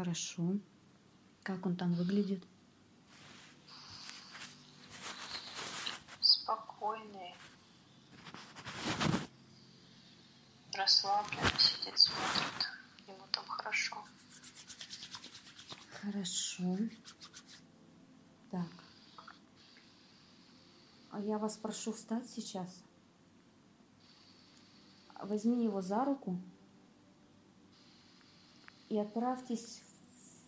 [0.00, 0.56] Хорошо.
[1.42, 2.42] Как он там выглядит?
[6.20, 7.34] Спокойный.
[10.72, 12.68] Расслабленно сидит, смотрит.
[13.06, 14.04] Ему там хорошо.
[16.00, 16.78] Хорошо.
[18.50, 18.68] Так.
[21.10, 22.82] А я вас прошу встать сейчас.
[25.22, 26.40] Возьми его за руку
[28.90, 29.80] и отправьтесь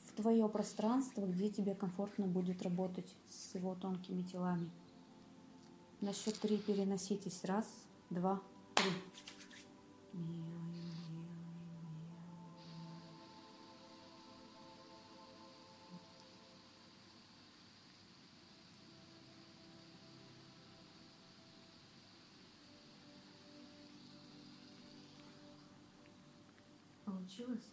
[0.08, 4.68] в твое пространство, где тебе комфортно будет работать с его тонкими телами.
[6.00, 7.44] На счет три переноситесь.
[7.44, 7.66] Раз,
[8.10, 8.42] два,
[8.74, 8.90] три.
[27.04, 27.72] Получилось?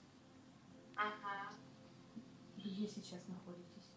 [0.95, 1.49] Угу.
[2.57, 3.89] Где сейчас находитесь?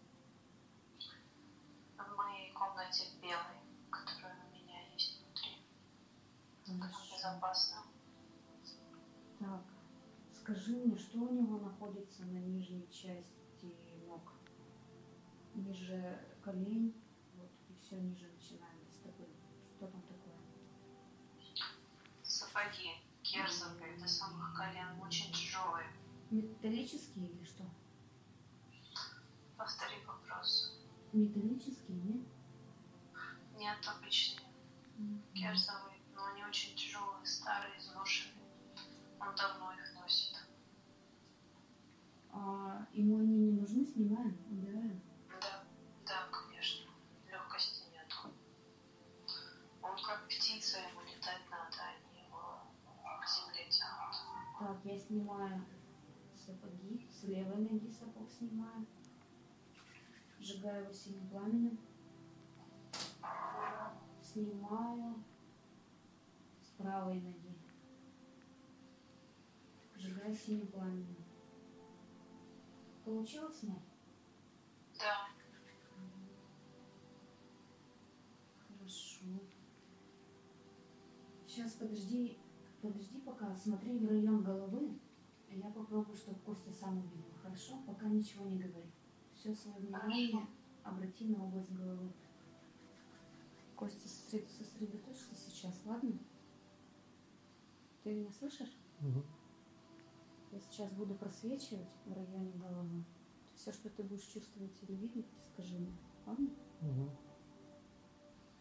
[1.97, 5.61] В моей комнате белой, которая у меня есть внутри.
[6.65, 7.83] Там безопасно.
[9.39, 9.61] Так,
[10.33, 13.75] скажи мне, что у него находится на нижней части
[14.07, 14.33] ног?
[15.53, 16.99] Ниже колень,
[17.35, 19.27] вот, и все ниже начинаем с стопы.
[19.75, 20.39] Что там такое?
[22.23, 25.87] Сапоги керзовые до самых колен, очень тяжелые.
[26.31, 27.63] Металлические или что?
[29.63, 30.77] Повтори вопрос.
[31.13, 32.27] Металлические, нет?
[33.55, 34.45] Нет, обычные.
[35.33, 38.43] Керзовые, но они очень тяжелые, старые, изношенные.
[39.21, 40.35] Он давно их носит.
[42.33, 45.01] А ему они не нужны, снимаем, убираем?
[45.39, 45.63] Да,
[46.07, 46.91] да, конечно.
[47.31, 48.35] Легкости нету.
[49.81, 52.59] Он как птица, ему летать надо, а не его
[52.99, 54.13] к земле тянут.
[54.59, 55.65] Так, я снимаю
[56.35, 58.85] сапоги, с левой ноги сапог снимаю.
[60.63, 61.77] Сжигаю его синим пламенем.
[64.21, 65.21] Снимаю
[66.61, 67.53] с правой ноги.
[69.97, 71.17] Сжигаю синим пламенем.
[73.03, 73.83] Получилось снять?
[74.97, 75.27] Да,
[78.69, 79.25] Хорошо.
[81.45, 82.37] Сейчас подожди,
[82.81, 84.97] подожди пока, смотри в район головы.
[85.51, 87.33] а Я попробую, чтобы Костя сам увидел.
[87.41, 87.83] Хорошо?
[87.85, 88.89] Пока ничего не говори.
[89.43, 90.47] Все свое внимание
[90.85, 92.13] обрати на область головы.
[93.75, 96.17] Костя, сосред- сосредоточься сейчас, ладно?
[98.03, 98.73] Ты меня слышишь?
[99.01, 99.21] Мгм.
[100.53, 103.03] Я сейчас буду просвечивать в районе головы.
[103.55, 105.97] Все, что ты будешь чувствовать или видеть, скажи мне.
[106.25, 106.49] Ладно?
[106.79, 107.09] Мгм.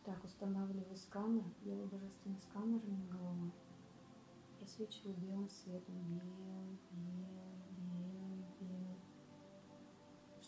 [0.05, 3.53] Так, устанавливаю сканер, белый божественный сканер над головой.
[4.59, 5.95] Просвечиваю белым светом.
[6.09, 7.52] Белый, белый,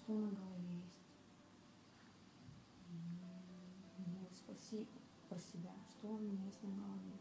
[0.04, 1.00] Что на голове есть?
[4.36, 4.86] Спроси
[5.30, 7.18] про себя, что у меня есть на голове.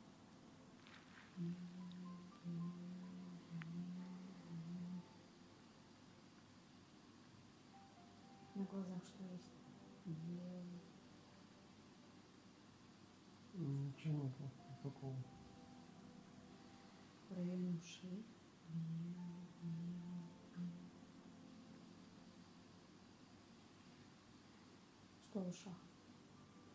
[25.54, 25.78] В ушах?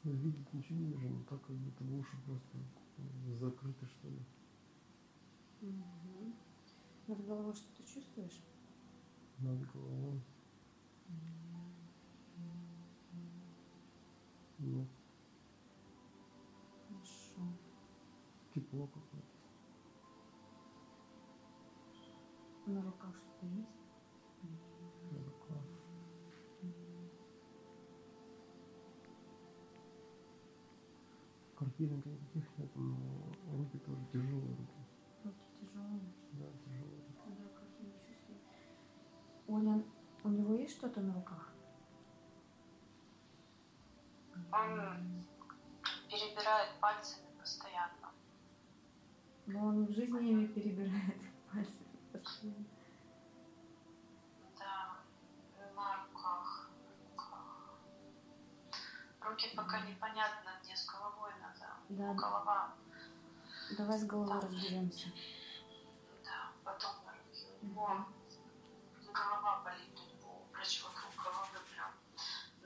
[0.05, 2.59] Видеть ничего не вижу, но так как будто бы уши просто
[3.35, 4.23] закрыты, что ли.
[5.63, 6.33] Угу.
[7.09, 8.41] Над головой что ты чувствуешь?
[9.39, 10.23] Над головой.
[14.59, 14.87] Ну,
[16.89, 17.43] Хорошо.
[18.55, 19.27] тепло какое-то.
[22.67, 23.78] На руках что-то есть?
[31.81, 32.03] Но
[33.57, 34.75] руки тоже тяжелые руки.
[35.25, 36.13] Руки тяжелые.
[36.33, 37.05] Да, тяжелые.
[37.25, 38.41] Да, как я не чувствую.
[39.47, 39.85] Оля,
[40.25, 41.53] у него есть что-то на руках?
[44.51, 45.25] Он
[46.09, 48.13] перебирает пальцами постоянно.
[49.47, 51.23] Но он в жизни ими перебирает
[51.53, 52.65] пальцами постоянно.
[54.59, 54.97] Да,
[55.77, 56.71] на руках.
[57.13, 57.79] руках.
[59.29, 61.77] Руки пока непонятно, где с головой надо.
[61.91, 62.15] Да.
[62.15, 62.75] Голова,
[63.77, 65.09] Давай с головой разберемся.
[66.25, 67.47] да, потом на руки.
[67.61, 68.07] У него
[69.13, 71.93] голова болит, у него врач вокруг головы прям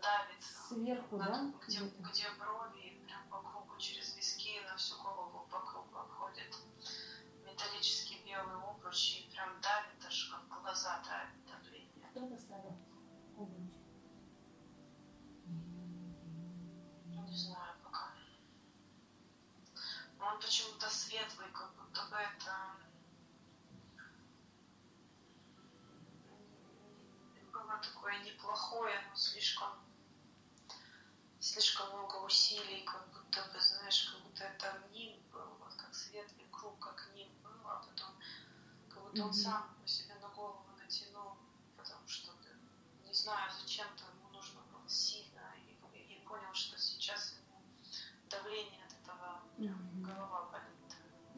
[0.00, 0.42] давит.
[0.44, 1.52] Сверху, на- да?
[1.66, 6.56] Где, где брови, прям по кругу, через виски, на всю голову по кругу обходит.
[7.44, 11.31] Металлический белый обруч и прям давит, аж как глаза давит.
[20.42, 22.76] почему-то светлый, как будто бы это
[27.52, 29.70] было такое неплохое, но слишком
[31.40, 36.46] слишком много усилий, как будто бы, знаешь, как будто это ним был, вот как светлый
[36.50, 38.14] круг, как ним был, а потом
[38.88, 39.26] как будто mm-hmm.
[39.26, 41.36] он сам по себе на голову натянул,
[41.76, 42.32] потому что
[43.04, 43.50] не знаю,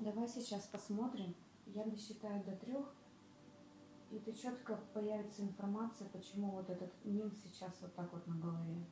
[0.04, 1.34] Давай сейчас посмотрим.
[1.64, 2.94] Я досчитаю до трех,
[4.10, 8.84] и ты четко появится информация, почему вот этот ним сейчас вот так вот на голове.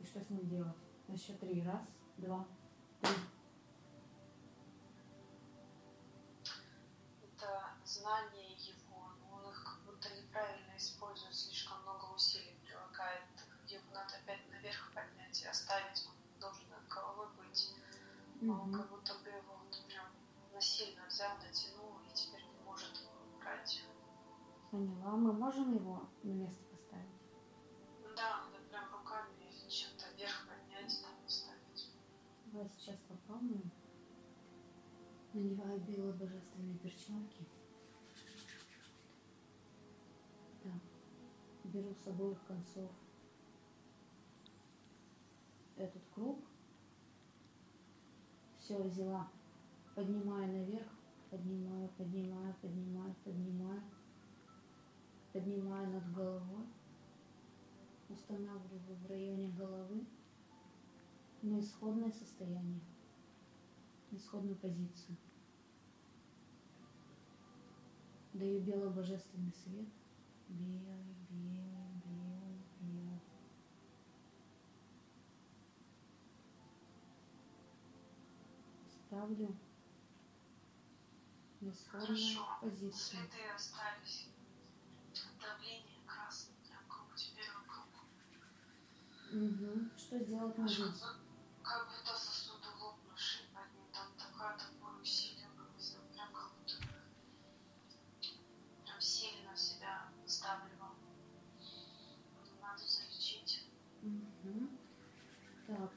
[0.00, 0.76] И что с ним делать.
[1.08, 1.62] На счет три.
[1.62, 1.86] Раз,
[2.18, 2.46] два,
[3.00, 3.14] три.
[7.22, 13.24] это знание его, он их как будто неправильно использует, слишком много усилий прилагает.
[13.66, 17.74] Его надо опять наверх поднять и оставить, он должен головой быть.
[18.42, 20.04] Он как будто бы его вот прям
[20.54, 23.84] насильно взял, натянул и теперь не может убрать.
[24.72, 25.12] Поняла.
[25.12, 27.06] Мы можем его на место поставить?
[28.16, 29.30] Да, надо прям руками
[29.68, 31.92] чем-то вверх поднять, там оставить.
[32.46, 33.70] Давай сейчас попробуем.
[35.32, 37.46] Надеваю белые божественные перчатки.
[40.64, 40.82] Так.
[41.64, 42.90] Беру с обоих концов
[45.76, 46.44] этот круг.
[48.58, 49.30] Все взяла.
[49.94, 50.88] Поднимаю наверх.
[51.34, 53.82] Поднимаю, поднимаю, поднимаю, поднимаю.
[55.32, 56.64] Поднимаю над головой.
[58.08, 60.06] Устанавливаю в районе головы
[61.42, 62.80] на исходное состояние,
[64.12, 65.16] исходную позицию.
[68.34, 69.88] Даю белый божественный свет.
[70.48, 73.20] Белый, белый, белый, белый.
[79.08, 79.52] Ставлю
[81.72, 82.58] Хорошо.
[82.60, 82.92] позицию.
[82.92, 84.28] Следы остались.
[85.40, 87.88] Давление красное, прям круг, теперь он круг.
[89.32, 89.90] Мгм.
[89.96, 90.92] Что сделать нужно?
[90.92, 91.20] как-
[91.62, 95.66] Как будто сосуды лопнувшие под ним, там такое такое усилие было,
[96.12, 96.74] прям как будто
[98.84, 100.94] прям сильно себя ставливал.
[102.60, 103.66] Надо залечить.
[104.02, 104.78] Мгм.
[105.66, 105.90] Так.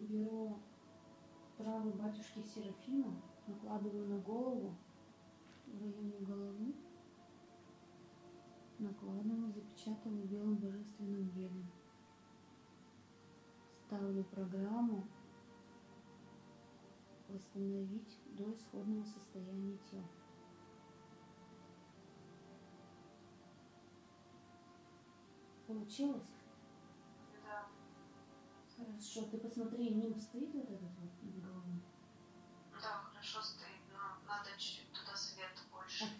[0.00, 0.60] Беру
[1.56, 3.15] травы батюшки Серафима,
[3.66, 4.76] накладываю на голову,
[5.66, 6.74] в районе головы.
[8.78, 11.66] Накладываю, запечатываю белым божественным гелем.
[13.86, 15.04] Ставлю программу
[17.28, 20.08] восстановить до исходного состояния тела.
[25.66, 26.30] Получилось?
[27.44, 27.66] Да,
[28.76, 30.95] Хорошо, ты посмотри, ним стоит вот этот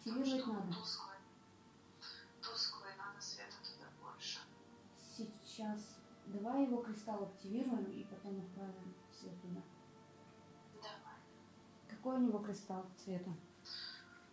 [0.06, 0.72] Активировать надо?
[0.72, 1.16] Тусклый.
[2.40, 4.38] Тусклый, надо света туда больше.
[5.16, 5.80] Сейчас
[6.26, 9.60] давай его кристалл активируем и потом отправим свет туда.
[10.74, 11.18] Давай.
[11.88, 13.30] Какой у него кристалл цвета?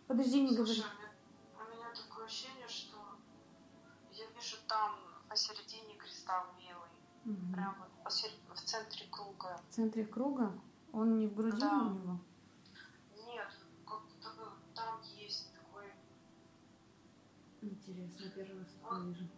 [0.06, 0.74] Подожди, не говори.
[0.74, 2.96] Слушай, у меня- у меня такое ощущение, что
[4.12, 4.96] я вижу там
[5.28, 6.90] посередине кристалл белый.
[7.24, 7.52] Мгм.
[7.54, 9.60] Прям вот посеред- в центре круга.
[9.68, 10.52] В центре круга?
[10.92, 11.82] Он не в груди Да.
[11.82, 12.18] у него?
[13.26, 13.48] Нет,
[13.86, 15.90] как будто бы там есть такой...
[17.96, 19.28] Интересно, первый раз такое вижу.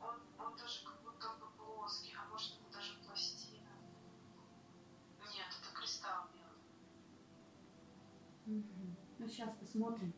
[0.00, 3.68] Он, он даже как будто бы плоский, а может это даже пластина.
[5.20, 6.62] Нет, это кристалл белый.
[8.46, 8.96] Мгм.
[9.18, 10.14] Ну сейчас посмотрим.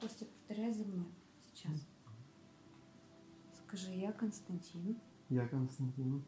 [0.00, 1.12] Костя, повторяй за мной
[1.44, 1.86] сейчас.
[3.52, 6.24] Скажи, я Константин Я Константин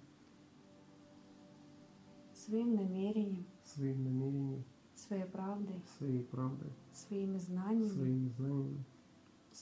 [2.33, 4.64] своим намерением, своим намерением,
[4.95, 8.85] своей правдой, своей правдой, своими знаниями, своими знаниями,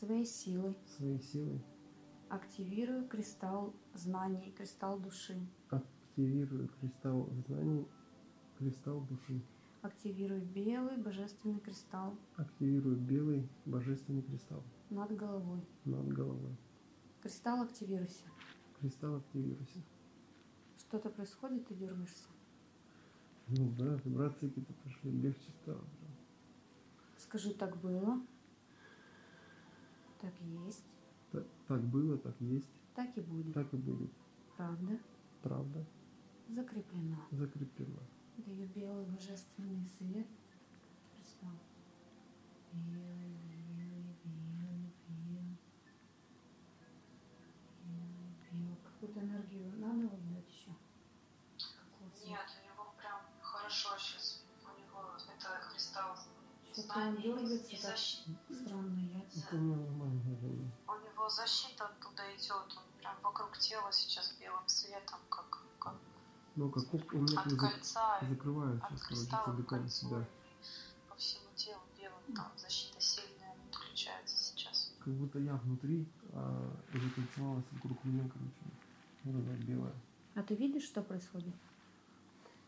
[0.02, 1.60] своей силой своей силой
[2.28, 5.38] активирую кристалл знаний, кристалл души.
[5.70, 7.86] активирую кристалл знаний,
[8.58, 9.40] кристалл души.
[9.82, 15.60] Активирую белый божественный кристалл Активирую белый божественный кристалл над головой.
[15.84, 16.56] над головой.
[17.22, 18.24] Кристалл активируйся.
[18.80, 19.80] Кристалл активируйся.
[20.78, 22.28] Что-то происходит, ты дергаешься.
[23.48, 25.84] Ну да, вибрации какие-то пошли, легче стало.
[27.18, 28.20] Скажи, так было.
[30.22, 30.84] Так есть.
[31.32, 33.52] Так, так было, так есть, Так и будет.
[33.54, 34.10] так и будет.
[34.56, 34.98] Правда
[35.42, 35.84] Правда
[36.48, 37.16] закреплена.
[37.32, 37.98] закреплена.
[38.38, 40.26] Даю белый божественный свет.
[41.16, 41.58] Кристалл.
[42.72, 45.58] Белый, белый, белый, белый.
[47.84, 48.76] Белый, белый.
[48.84, 49.71] Какую-то энергию
[56.96, 59.00] он дергается так странно.
[59.12, 59.42] Я...
[59.42, 60.72] Это нормально.
[60.86, 65.94] У него защита оттуда идет, он прям вокруг тела сейчас белым светом, как, как
[66.56, 66.84] Ну, как
[67.14, 70.28] у меня от кольца, закрываю от сейчас, короче, кристалла к целиком кольцу, себя.
[71.08, 74.92] по всему телу белым, там защита сильная отключается сейчас.
[75.00, 78.76] Как будто я внутри, а закольцевалась вокруг меня, короче.
[79.24, 79.94] Вот она белая.
[80.34, 81.54] А ты видишь, что происходит?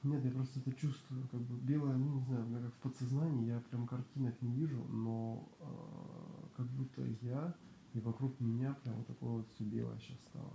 [0.04, 2.78] Нет, я просто это чувствую, как бы белое, ну не знаю, у меня как в
[2.78, 7.54] подсознании, я прям картинок не вижу, но а, как будто я
[7.94, 10.52] и вокруг меня прям вот такое вот все белое сейчас стало.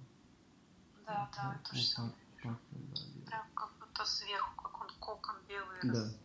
[1.08, 2.14] Да, Вот да, так, то же вот самое.
[2.44, 3.26] так, так, вот, да, белое.
[3.26, 5.80] Прям как будто сверху, как он кокон белый.
[5.84, 6.00] Да.
[6.04, 6.18] раз-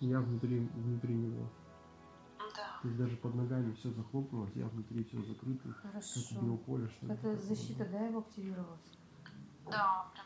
[0.00, 1.48] Я внутри, внутри него.
[2.56, 2.80] Да.
[2.82, 6.40] То есть даже под ногами все захлопнулось, я внутри все закрыто, как Хорошо.
[6.42, 7.12] биополе, что.
[7.12, 7.90] Это защита, да.
[7.92, 8.98] да, его активировалась?
[9.70, 10.25] Да, прям.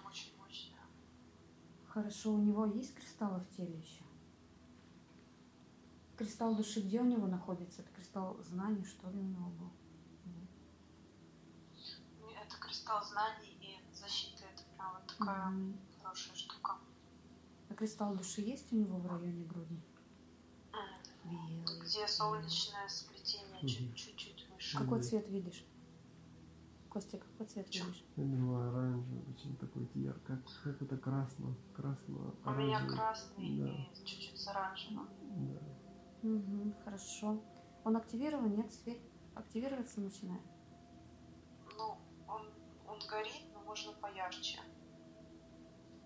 [1.91, 4.05] Хорошо, у него есть кристаллы в теле еще?
[6.17, 7.83] Кристалл души где у него находится?
[7.83, 9.71] Это кристалл знаний, что ли, у него был?
[12.41, 14.45] Это кристалл знаний и защиты.
[14.55, 15.79] Это прям вот такая Мгм.
[16.01, 16.79] хорошая штука.
[17.69, 19.81] А кристалл души есть у него в районе груди?
[21.25, 21.81] Белый.
[21.81, 24.79] Где солнечное сплетение чуть-чуть выше.
[24.79, 25.65] Какой цвет видишь?
[26.91, 28.05] Костя, какой цвет видишь?
[28.17, 33.69] Я думаю, оранжевый, очень такой ярко, как, как это красно, красно, У меня красный Да.
[33.69, 35.09] и чуть-чуть с оранжевым.
[35.23, 36.29] Да.
[36.29, 37.41] Угу, хорошо.
[37.85, 38.73] Он активирован, нет?
[38.73, 38.99] Свет
[39.35, 40.43] активироваться начинает?
[41.79, 42.43] Ну, он,
[42.89, 44.59] он горит, но можно поярче.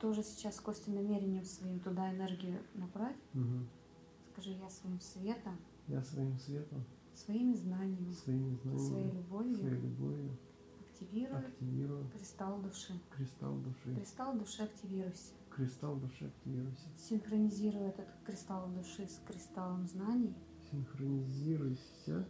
[0.01, 3.17] Тоже сейчас Костя намерением своим туда энергию направь.
[3.33, 3.67] Мгм.
[4.33, 5.57] Скажи, я своим светом,
[5.89, 10.39] Я своим светом, своими знаниями, своими своей знаниями, любовью своей любовью
[11.05, 12.93] активирую активирую кристалл души.
[13.11, 13.95] кристалл души.
[13.95, 15.33] Кристалл души активируйся.
[15.51, 16.89] Кристалл души активируйся.
[16.99, 20.35] Синхронизируй этот кристалл души с кристаллом знаний
[20.71, 22.27] Синхронизируйся.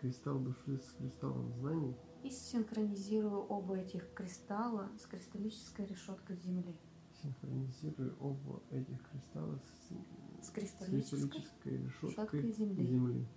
[0.00, 1.96] Кристалл души с кристаллом знаний.
[2.22, 6.74] и синхронизирую оба этих кристалла с кристаллической решеткой Земли.
[7.22, 12.86] Синхронизируй оба этих кристалла с, С с кристаллической кристаллической решеткой решеткой Земли.
[12.86, 13.28] Земли.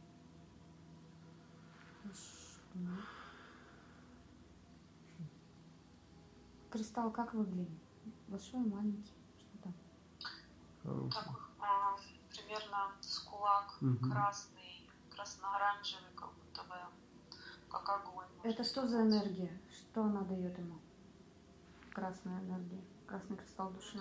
[2.02, 3.27] Хорошо.
[6.78, 7.80] Кристалл как выглядит?
[8.28, 9.12] Большой, маленький?
[9.40, 11.10] Что там?
[11.10, 11.98] Так, а,
[12.30, 14.12] примерно с кулак, Мгм.
[14.12, 16.76] красный, красно-оранжевый, как будто бы,
[17.72, 18.28] как огонь.
[18.44, 19.08] Это что за сказать.
[19.08, 19.60] энергия?
[19.72, 20.80] Что она дает ему?
[21.94, 22.84] Красная энергия.
[23.08, 23.98] Красный кристалл души.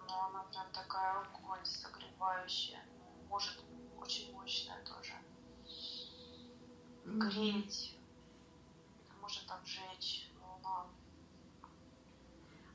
[0.00, 2.82] Ну, она прям такая огонь, согревающая.
[3.28, 3.62] Может,
[4.00, 5.12] очень мощная тоже.
[7.04, 7.96] Греть,
[9.20, 10.27] может обжечь.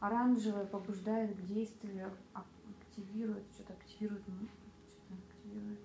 [0.03, 2.45] Она Оранжевый побуждает к действию, ак-
[2.81, 5.79] активирует, что-то активирует, что-то активирует.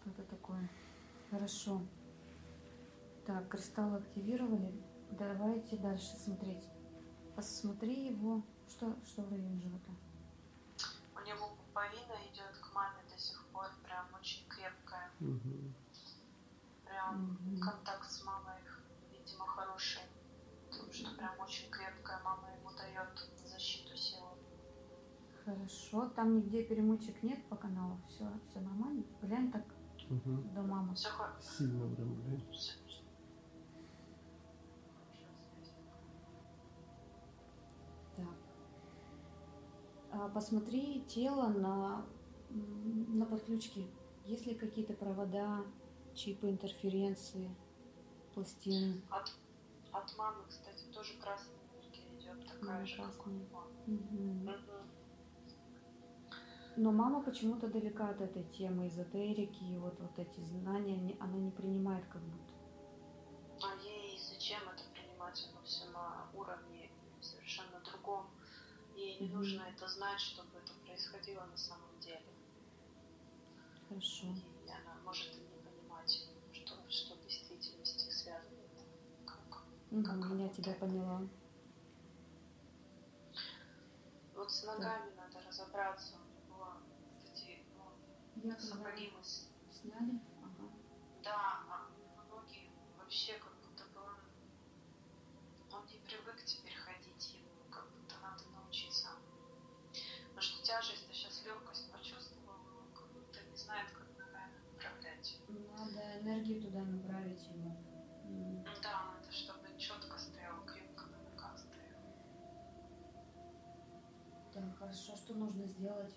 [0.00, 0.70] Что-то такое.
[1.30, 1.82] Хорошо.
[3.26, 4.72] Так, кристаллы активировали.
[5.10, 6.64] Давайте дальше смотреть.
[7.34, 8.42] Посмотри его.
[8.66, 9.90] Что, что в районе живота?
[11.14, 15.10] У него пуповина идет к маме до сих пор, прям очень крепкая.
[15.20, 15.74] Мгм.
[16.86, 17.60] Прям Мгм.
[17.60, 18.62] контакт с мамой,
[19.12, 20.00] видимо, хороший.
[20.70, 24.36] Потому что прям очень крепкая мама ему дает защиту силу.
[25.46, 26.08] Хорошо.
[26.16, 27.96] Там нигде перемычек нет по каналу.
[28.08, 29.04] Все, все нормально.
[29.22, 29.64] Глянь так
[30.10, 30.52] Мгм.
[30.52, 30.94] до мамы.
[30.96, 31.08] Все
[31.40, 32.42] Сильно прям, блин.
[38.16, 38.26] Так.
[40.10, 42.04] А, Посмотри тело на,
[42.50, 43.86] на подключке.
[44.24, 45.64] Есть ли какие-то провода,
[46.14, 47.54] чипы, интерференции,
[48.34, 49.00] пластины?
[49.10, 49.30] От,
[49.92, 53.34] от мамы, кстати, тоже красная энергия идет, такая Мама же, как у красная.
[53.34, 53.62] него.
[53.86, 54.50] Мгм.
[56.76, 61.50] Но мама почему-то далека от этой темы эзотерики, и вот, вот эти знания она не
[61.50, 62.52] принимает как будто.
[63.62, 65.48] А ей зачем это принимать?
[65.50, 66.90] Оно все на уровне
[67.22, 68.26] совершенно другом.
[68.94, 69.36] Ей не Мгм.
[69.38, 72.26] нужно это знать, чтобы это происходило на самом деле.
[73.88, 74.26] Хорошо.
[74.66, 78.70] И она может и не понимать, что, что в действительности связывает.
[79.24, 79.62] Как.
[79.90, 81.22] Мгм, я тебя поняла.
[84.34, 86.16] Вот с ногами надо разобраться.
[86.16, 87.64] У него вот эти
[88.46, 90.20] ну, Я сапоги мы с- сняли.
[90.42, 90.70] Ага.
[91.24, 91.88] Да, а
[92.30, 94.16] ноги вообще как будто бы он,
[95.72, 99.08] он не привык теперь ходить, ему как будто надо научиться.
[100.28, 105.40] Потому что тяжесть, а сейчас легкость почувствовал, он как будто не знает, как ногами управлять.
[105.48, 107.76] Надо энергию туда направить ему.
[108.24, 112.00] М, Да, надо, чтобы четко стоял, крепко на ногах стоял.
[114.52, 115.16] Так, хорошо.
[115.16, 116.14] Что нужно сделать?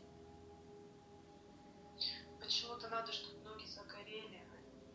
[2.90, 4.42] Надо, чтобы ноги загорели,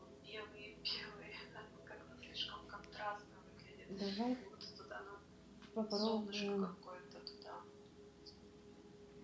[0.00, 1.34] вот белые, белые.
[3.98, 6.66] Давай Вот туда на солнышко попробуем.
[6.66, 7.54] какое-то туда.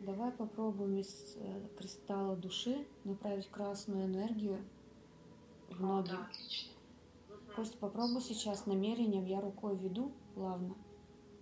[0.00, 4.64] Давай попробуем из э, кристалла души направить красную энергию
[5.68, 6.10] в О, ноги.
[6.10, 6.72] да, отлично.
[7.54, 10.76] Просто попробуй сейчас намерением, я рукой веду плавно,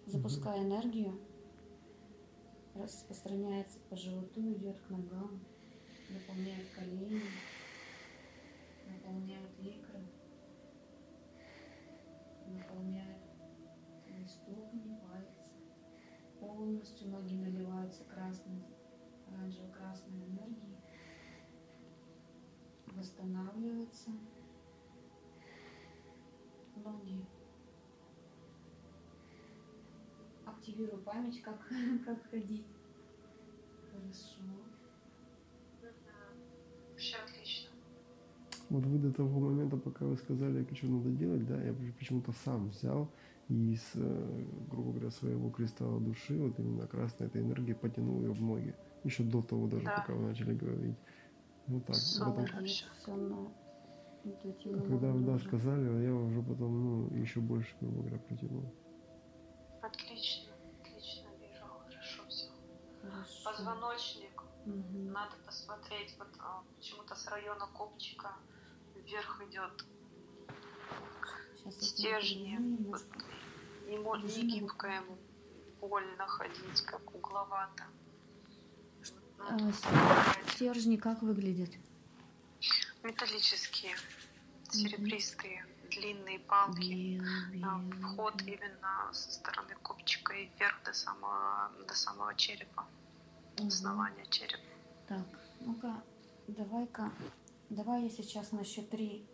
[0.06, 1.20] запуская энергию,
[2.75, 5.38] распространяется по животу, идет к ногам,
[6.08, 7.22] наполняет колени,
[8.86, 10.00] наполняет икры,
[12.46, 13.22] наполняет
[14.06, 15.54] твои ступни, пальцы.
[16.40, 18.62] Полностью ноги наливаются красной,
[19.26, 20.78] оранжево-красной энергией,
[22.86, 24.10] восстанавливаются
[26.76, 27.24] ноги.
[30.46, 31.58] Активирую память, как,
[32.06, 32.66] как ходить.
[33.90, 34.42] Хорошо.
[36.96, 37.70] Все отлично.
[38.70, 42.68] Вот вы до того момента, пока вы сказали, что надо делать, да, я почему-то сам
[42.68, 43.10] взял
[43.48, 48.32] и из, э, грубо говоря, своего кристалла души, вот именно красной этой энергии потянул ее
[48.32, 48.75] в ноги.
[49.04, 49.96] Еще до того даже, Да.
[49.96, 50.96] пока вы начали говорить.
[51.66, 51.96] Вот так.
[52.18, 53.54] Потом,
[54.25, 58.64] интуитивном когда вы да, сказали, я уже потом, ну, еще больше, грубо говоря, протянул.
[59.80, 60.52] Отлично.
[60.82, 61.64] Отлично вижу.
[61.64, 62.50] Хорошо все.
[63.00, 63.50] Хорошо.
[63.50, 64.42] Позвоночник.
[64.66, 65.12] Мгм.
[65.12, 66.14] Надо посмотреть.
[66.18, 68.32] Вот а, почему-то с района копчика
[69.08, 69.84] вверх идет
[71.80, 72.58] стержни.
[72.86, 73.02] Вот
[73.86, 75.18] не, не гибко ему.
[75.80, 77.84] Больно ходить, как угловато.
[79.38, 80.50] А, посмотреть.
[80.54, 81.70] Стержни как выглядят?
[83.02, 83.94] Металлические,
[84.70, 87.22] серебристые, длинные палки.
[87.64, 92.87] А, Вход именно со стороны копчика и вверх до самого, до самого черепа,
[93.59, 93.68] Мгм.
[93.68, 94.62] основания черепа.
[95.06, 95.26] Так,
[95.61, 96.02] ну-ка,
[96.48, 97.11] давай-ка,
[97.70, 99.28] давай я сейчас на счет три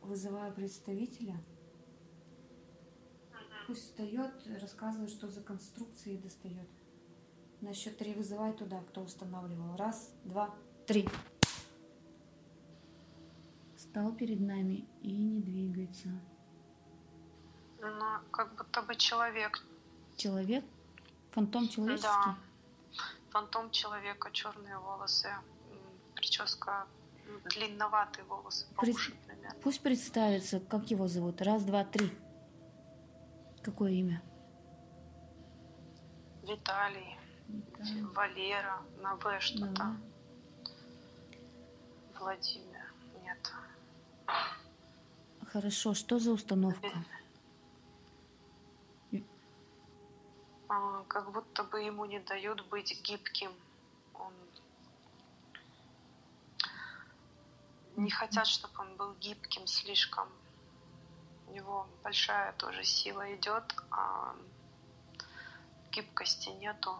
[0.00, 1.42] вызываю представителя.
[3.66, 6.68] Пусть встает, рассказывает, что за конструкции достает.
[7.60, 9.76] На счет три вызывай туда, кто устанавливал.
[9.76, 10.54] Раз, два,
[10.86, 11.08] три.
[13.76, 16.08] Стал перед нами и не двигается.
[17.80, 19.64] Ну, как будто бы человек.
[20.16, 20.64] Человек?
[21.32, 22.08] Фантом человеческий?
[22.08, 22.38] Да.
[23.30, 25.30] Фантом человека, черные волосы,
[26.14, 26.86] прическа,
[27.26, 29.60] м, длинноватые волосы, по Пред- уши примерно.
[29.62, 31.42] Пусть представится, как его зовут.
[31.42, 32.10] Раз, два, три.
[33.62, 34.22] Какое имя?
[36.42, 37.16] Виталий,
[38.14, 39.66] Валера, на В что-то.
[39.72, 39.96] Давай.
[42.18, 43.52] Владимир, нет.
[45.52, 46.88] Хорошо, что за установка?
[50.68, 53.52] А, как будто бы ему не дают быть гибким.
[54.14, 54.32] Он...
[57.96, 60.28] Не хотят, чтобы он был гибким слишком.
[61.46, 64.36] У него большая тоже сила идет, а
[65.92, 66.94] гибкости нету.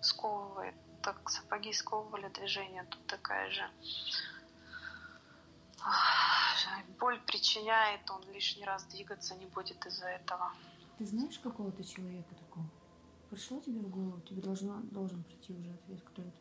[0.00, 0.74] Сковывает.
[1.02, 3.70] Так сапоги сковывали движение, тут такая же.
[6.98, 10.52] Боль причиняет, он лишний раз двигаться не будет из-за этого.
[10.98, 12.66] Ты знаешь какого-то человека такого?
[13.30, 14.20] Пришло тебе в голову?
[14.20, 16.39] Тебе должно, должен прийти уже ответ, кто это.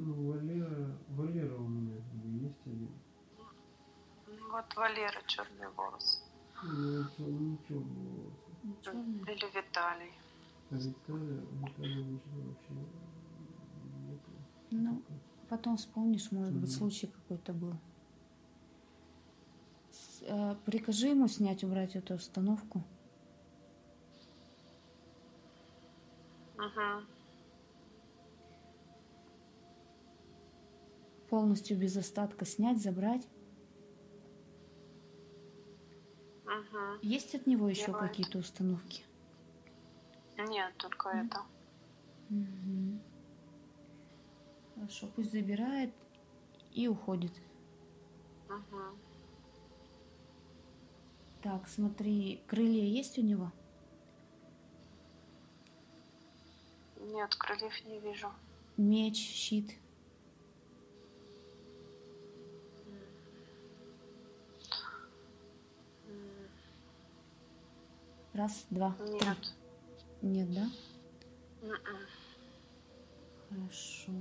[0.00, 1.96] Ну, Валера, Валера у меня
[2.46, 2.90] есть один.
[4.28, 6.22] Ну, Вот Валера черный волос.
[6.62, 8.32] Ну, это не черный волос.
[8.62, 9.24] Ну.
[9.26, 10.12] Или Виталий.
[10.70, 12.72] А Виталия, Виталия ничего вообще
[14.06, 14.30] нету.
[14.70, 15.02] Ну,
[15.48, 17.74] потом вспомнишь, может быть, случай какой-то был.
[19.90, 22.84] С- э, Прикажи ему снять, убрать эту установку.
[26.56, 27.17] Угу.
[31.28, 33.26] Полностью без остатка снять, забрать.
[36.44, 37.00] Угу.
[37.02, 39.04] Есть от него еще какие-то установки?
[40.38, 41.26] Нет, только Нет?
[41.26, 41.42] это.
[42.30, 43.00] Мгм.
[44.74, 45.92] Хорошо, пусть забирает
[46.72, 47.32] и уходит.
[48.48, 48.98] Угу.
[51.42, 53.52] Так, смотри, крылья есть у него?
[57.00, 58.28] Нет, крыльев не вижу.
[58.76, 59.74] Меч, щит.
[68.38, 69.14] Раз, два, три.
[69.14, 69.38] Нет.
[70.22, 70.70] Нет, да?
[71.62, 72.06] М-м.
[73.48, 74.12] Хорошо.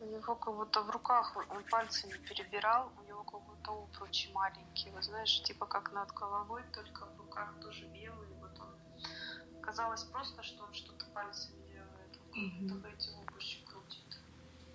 [0.00, 4.92] У него как будто в руках, он- пальцами перебирал, у него как будто обручи маленькие,
[4.92, 8.34] вы знаешь, типа как над головой, только в руках тоже белые.
[8.34, 14.18] Вот он казалось просто, что он что-то пальцами делает, он бы эти обручи крутит.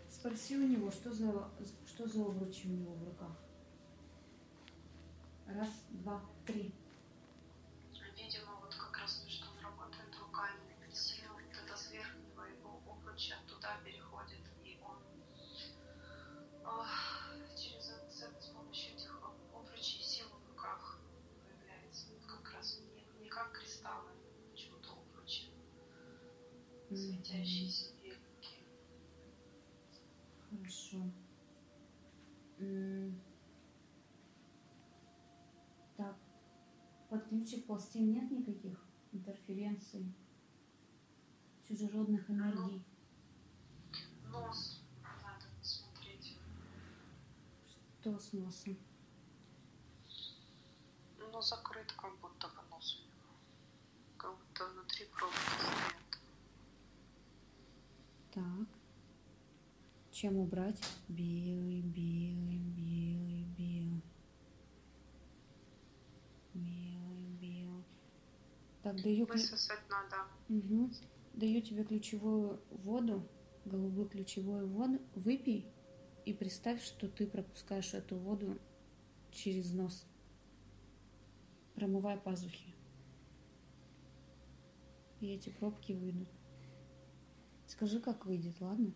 [0.09, 1.47] Спроси у него, что за,
[1.85, 3.31] что за обручи у него в руках.
[5.45, 6.73] Раз, два, три.
[27.33, 28.63] Светящиеся беленькие.
[30.49, 31.01] Хорошо.
[35.97, 36.15] Так,
[37.09, 40.13] под ключик пластин нет никаких интерференций,
[41.67, 42.85] чужеродных энергий?
[44.29, 46.37] Нос надо посмотреть.
[47.99, 48.77] Что с носом?
[51.17, 53.03] Ну, закрыт как будто бы нос.
[54.17, 56.02] Как будто внутри провода стоят.
[58.33, 58.67] Так.
[60.11, 60.81] Чем убрать?
[61.07, 64.01] Белый, белый, белый, белый.
[66.53, 67.83] Белый, белый.
[68.81, 70.15] Так, даю, Высосать надо.
[70.47, 70.91] Мгм.
[71.33, 73.27] даю тебе ключевую воду,
[73.65, 74.99] голубую ключевую воду.
[75.13, 75.67] Выпей
[76.25, 78.59] и представь, что ты пропускаешь эту воду
[79.31, 80.07] через нос.
[81.75, 82.73] Промывай пазухи.
[85.19, 86.29] И эти пробки выйдут.
[87.73, 88.93] Скажи, как выйдет, ладно?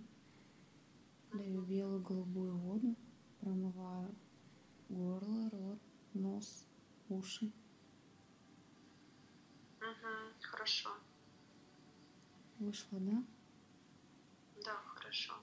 [1.33, 2.95] Даю белую голубую воду,
[3.41, 4.13] промываю
[4.87, 5.79] горло, рот,
[6.13, 6.63] нос,
[7.09, 7.51] уши.
[9.81, 10.91] Угу, хорошо.
[12.59, 13.23] Вышло, да?
[14.63, 15.33] Да, хорошо.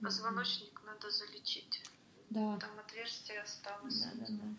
[0.00, 1.82] Позвоночник надо залечить.
[2.30, 2.58] Да.
[2.58, 4.02] Там отверстие осталось.
[4.02, 4.54] Да, да, да.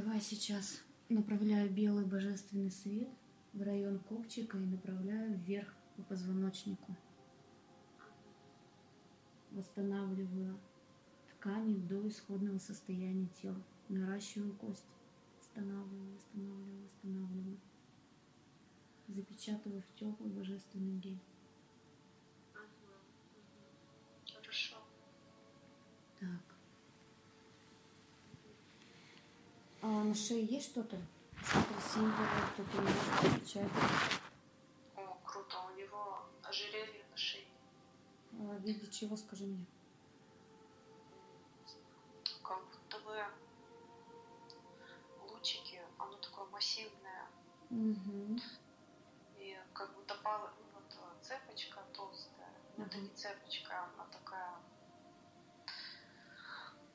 [0.00, 3.10] Давай сейчас направляю белый божественный свет
[3.52, 6.96] в район копчика и направляю вверх по позвоночнику.
[9.50, 10.58] Восстанавливаю
[11.30, 13.60] ткани до исходного состояния тела.
[13.88, 14.86] Наращиваю кость.
[15.38, 17.60] Восстанавливаю, восстанавливаю, восстанавливаю.
[19.08, 21.20] Запечатываю в теплый божественный гель.
[24.32, 24.76] Хорошо.
[26.18, 26.52] Так.
[29.82, 30.96] А на шее есть что-то?
[31.44, 32.14] Смотри, символы,
[32.56, 33.70] тут у меня печать.
[34.94, 35.56] О, круто.
[35.72, 37.46] У него ожерелье на шее.
[38.32, 39.66] А, в виде чего, скажи мне?
[42.42, 43.24] Как будто бы
[45.28, 47.26] лучики, оно такое массивное.
[47.70, 48.38] Угу.
[49.38, 52.52] И как будто пала, ну, вот э, цепочка толстая.
[52.76, 54.60] Но Это не цепочка, она такая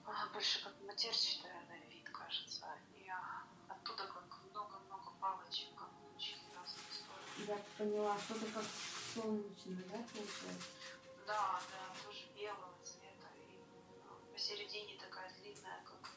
[0.05, 2.67] а, больше как матерчатая на вид, кажется.
[2.95, 7.47] И а, оттуда как много-много палочек, как лучики в разные стороны.
[7.47, 8.63] Я поняла, что-то как
[9.21, 10.69] солнечное, да, получается?
[11.25, 13.27] Да, да, тоже белого цвета.
[13.36, 13.60] И
[14.06, 16.12] а, посередине такая длинная, как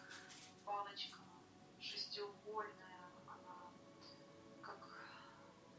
[0.65, 1.19] палочка,
[1.81, 3.01] шестиугольная.
[3.27, 3.73] Она
[4.63, 4.79] как,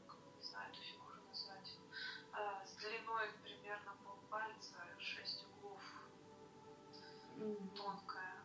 [0.08, 1.78] как не знаю эту фигуру назвать,
[2.34, 5.82] а, с длиной примерно полпальца, шесть углов,
[7.38, 7.70] Мгм.
[7.76, 8.42] тонкая.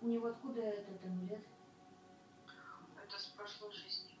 [0.00, 1.44] У него откуда этот амулет?
[3.04, 4.16] Это с прошлой жизни.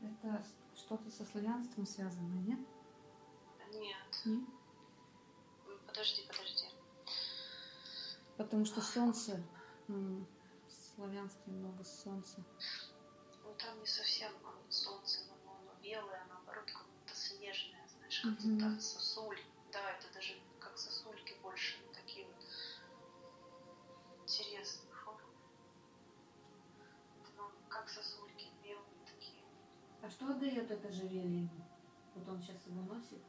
[0.00, 0.44] Это
[0.88, 2.58] что-то со славянством связано, нет?
[3.74, 4.48] Нет, Нет?
[5.86, 6.64] Подожди, подожди.
[8.38, 9.42] Потому что солнце,
[9.86, 10.24] в
[10.94, 12.42] славянстве много солнца.
[13.44, 18.38] Ну там не совсем а, солнце, но оно белое, наоборот, как будто снежное, знаешь, как
[30.18, 31.64] что дает это ожерелье ему?
[32.16, 33.22] Вот он сейчас его носит.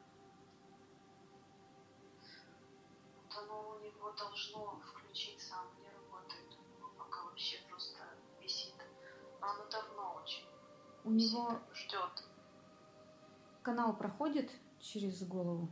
[3.15, 6.49] Вот оно у него должно включиться, оно не работает.
[6.75, 7.99] Него пока вообще просто
[8.41, 8.73] висит.
[9.39, 10.45] Но оно давно очень
[11.04, 12.23] У него ждет.
[13.62, 15.69] канал проходит через голову.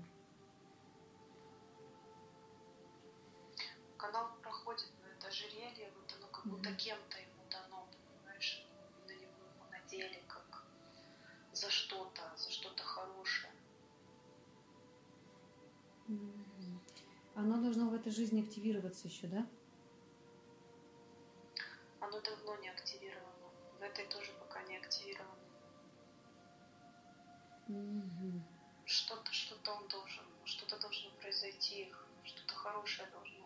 [3.98, 8.68] Канал проходит, но это ожерелье, вот оно как будто кем-то ему дано, понимаешь?
[9.08, 10.48] На него ему надели как
[11.68, 13.52] за что-то, за что-то хорошее.
[17.36, 19.46] Оно должно в этой жизни активироваться еще, да?
[22.00, 23.50] Оно давно не активировано.
[23.80, 25.36] В этой тоже пока не активировано.
[27.68, 28.44] Мгм.
[28.86, 33.46] Что-то, что-то он должен, что-то должно произойти, что-то хорошее должно,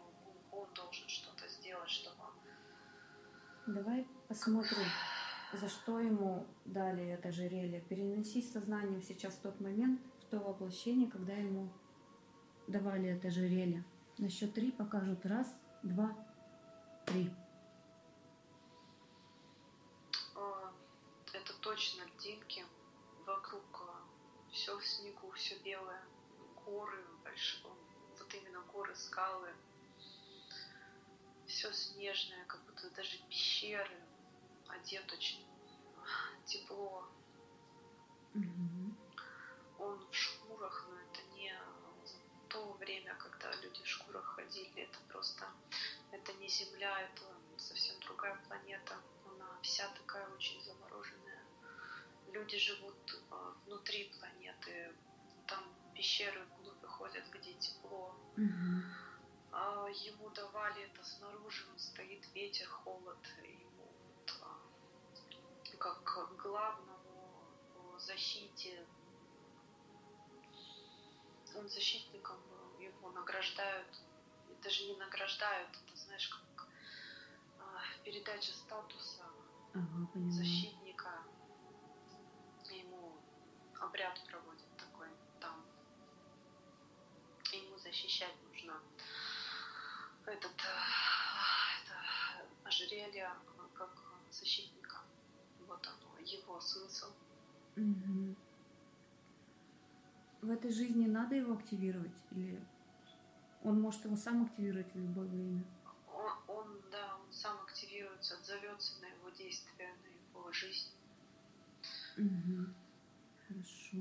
[0.52, 2.22] он должен что-то сделать, чтобы
[3.66, 4.86] Давай посмотрим,
[5.54, 7.82] за что ему дали это ожерелье.
[7.82, 11.70] Перенесись сознанием сейчас в тот момент, в то воплощение, когда ему
[12.68, 13.84] давали это ожерелье.
[14.18, 15.26] На счет три покажут.
[15.26, 16.16] Раз, два,
[17.06, 17.32] три.
[20.36, 20.74] А,
[21.34, 22.64] Это точно льдинки.
[23.26, 23.84] Вокруг
[24.52, 26.02] все в снегу, все белое.
[26.66, 27.64] Горы, большие,
[28.20, 29.50] вот именно горы, скалы.
[31.46, 33.98] Все снежное, как будто даже пещеры.
[34.72, 35.46] Одет очень
[36.46, 37.08] тепло.
[38.34, 38.98] Мгм.
[39.78, 41.54] он в шкурах, но это не
[42.48, 45.46] то время, когда люди в шкурах ходили, это просто,
[46.12, 47.24] это не Земля, это
[47.58, 51.44] совсем другая планета, она вся такая очень замороженная.
[52.28, 54.96] Люди живут а, внутри планеты,
[55.48, 58.16] там пещеры вглубь ходят, где тепло.
[59.54, 63.68] А ему давали это снаружи, он стоит ветер, холод, и
[65.82, 68.88] как к главному защите,
[71.56, 73.88] он защитником был, его награждают,
[74.50, 76.68] и даже не награждают, это знаешь, как
[77.60, 79.26] а, передача статуса
[79.74, 81.24] Ага, защитника,
[82.70, 83.18] ему
[83.80, 85.08] обряд проводят такой
[85.40, 85.66] там,
[87.54, 88.80] и ему защищать нужно
[90.28, 93.34] этот а, это ожерелье
[93.74, 93.90] как
[94.30, 94.81] защитника.
[95.72, 97.06] Вот оно, его смысл.
[97.78, 98.36] Мгм.
[100.42, 102.12] В этой жизни надо его активировать?
[102.32, 102.62] Или
[103.64, 105.64] он может его сам активировать в любое время?
[106.14, 110.90] Он, он, да, он сам активируется, отзовется на его действия, на его жизнь.
[112.18, 112.76] Мгм.
[113.48, 113.98] Хорошо.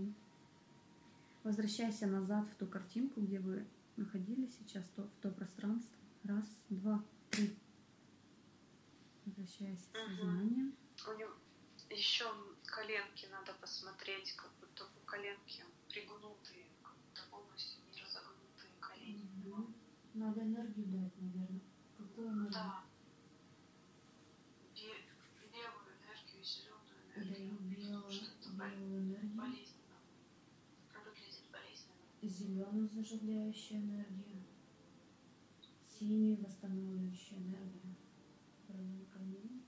[1.44, 3.64] Возвращайся назад в ту картинку, где вы
[3.96, 5.96] находились сейчас, то, в то пространство.
[6.24, 7.56] Раз, два, три.
[9.24, 10.16] Возвращайся в Мгм.
[10.16, 10.72] сознание.
[11.09, 11.30] У него
[11.90, 12.33] еще
[12.64, 19.29] коленки надо посмотреть, как будто бы коленки пригнутые, как будто полностью не разогнутые колени.
[19.44, 19.74] Мгм.
[20.14, 21.61] Надо энергию дать, наверное.
[21.98, 22.53] Какую энергию?
[22.53, 22.85] Да.
[24.74, 25.05] Бе-
[25.53, 27.59] белую энергию и зеленую энергию.
[27.61, 28.11] белую,
[28.57, 29.35] белую энергию.
[29.37, 29.96] болезненно.
[31.05, 31.96] Выглядит болезненно.
[32.22, 34.42] Зеленую заживляющую энергию.
[35.98, 37.94] Синюю восстанавливающую энергию.
[38.66, 39.62] Правильно, колени.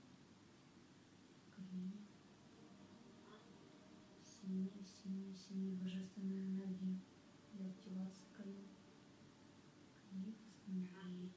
[1.55, 2.07] Колени.
[4.25, 6.99] Синяя, синяя божественная энергия
[7.53, 8.67] для активации колен.
[10.67, 11.29] И восстановления.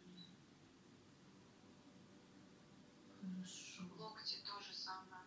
[3.20, 3.82] Хорошо.
[3.98, 5.22] Локти тоже самое.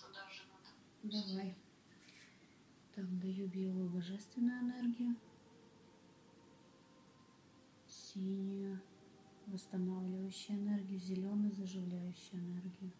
[0.00, 1.26] Туда же надо.
[1.26, 1.54] Давай.
[2.94, 5.16] Так, даю белую божественную энергию.
[7.86, 8.80] Синюю
[9.46, 12.92] восстанавливающую энергию, зеленую заживляющую энергию.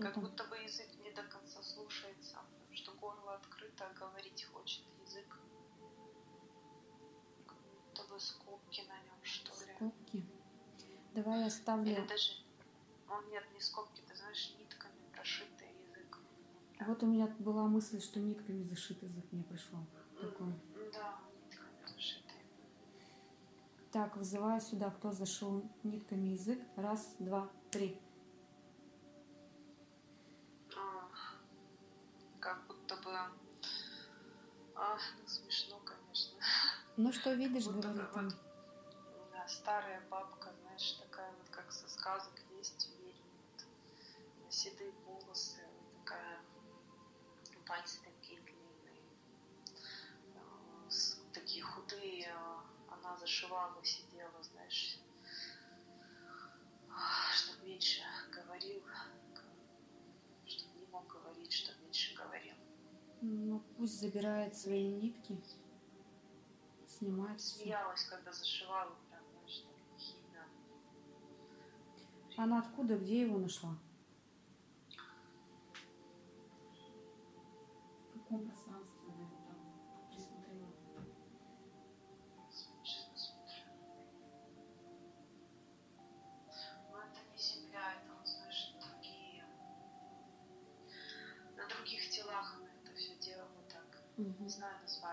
[0.00, 0.24] Как там?
[0.24, 5.38] будто бы язык не до конца слушается, потому что горло открыто, а говорить хочет язык.
[7.46, 9.74] Как будто бы скобки на нем, что ли.
[9.76, 10.24] Скобки.
[11.14, 12.06] Давай я Или оставлю.
[12.06, 12.32] даже...
[13.08, 16.18] Он нет, не скобки, ты знаешь, нитками прошитый язык.
[16.86, 19.78] Вот у меня была мысль, что нитками зашит язык мне пришел.
[20.20, 20.46] Такой.
[20.46, 20.60] М,
[20.92, 22.36] Да, нитками зашитый.
[23.90, 26.60] Так, вызываю сюда, кто зашел нитками язык.
[26.76, 28.00] Раз, два, три.
[37.02, 38.28] Ну что видишь, бы говорит он.
[38.28, 43.30] вот, да, старая бабка, знаешь, такая вот, как со сказок есть, ведьма,
[44.42, 45.60] вот, седые волосы,
[46.04, 46.40] такая,
[47.66, 49.02] пальцы такие длинные,
[50.90, 52.56] с- такие худые, э,
[52.90, 54.98] она зашивала, сидела, знаешь,
[57.34, 58.82] чтобы меньше говорил,
[60.46, 62.56] чтобы не мог говорить, чтобы меньше говорил.
[63.22, 65.40] Ну, пусть забирает свои нитки.
[67.00, 67.62] Снимает все.
[67.62, 70.46] Смеялась, когда зашивала, прям, знаешь, так химия.
[72.36, 73.74] Она откуда, где его нашла?
[78.10, 80.68] В каком пространстве она его там присмотрела?
[82.50, 83.64] Сейчас посмотрю.
[86.90, 89.46] Но это не земля, это, вот, знаешь, другие.
[91.56, 94.02] На других телах она это все делала так.
[94.18, 94.34] Угу.
[94.42, 95.09] Не знаю название,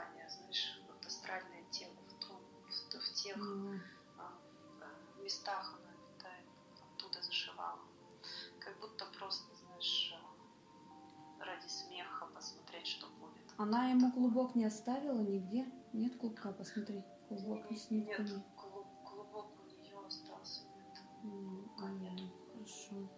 [13.57, 15.65] Она ему клубок не оставила нигде?
[15.91, 17.03] Нет клубка, посмотри.
[17.27, 18.43] Клубок не с Нет, нитками.
[18.55, 21.03] клуб, клубок у нее остался, нет.
[21.21, 22.21] Клубка нет.
[22.53, 23.09] Хорошо.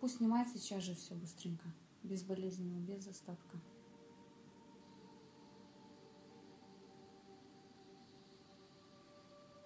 [0.00, 1.72] Пусть снимает сейчас же все быстренько.
[2.02, 3.56] Безболезненно, без остатка.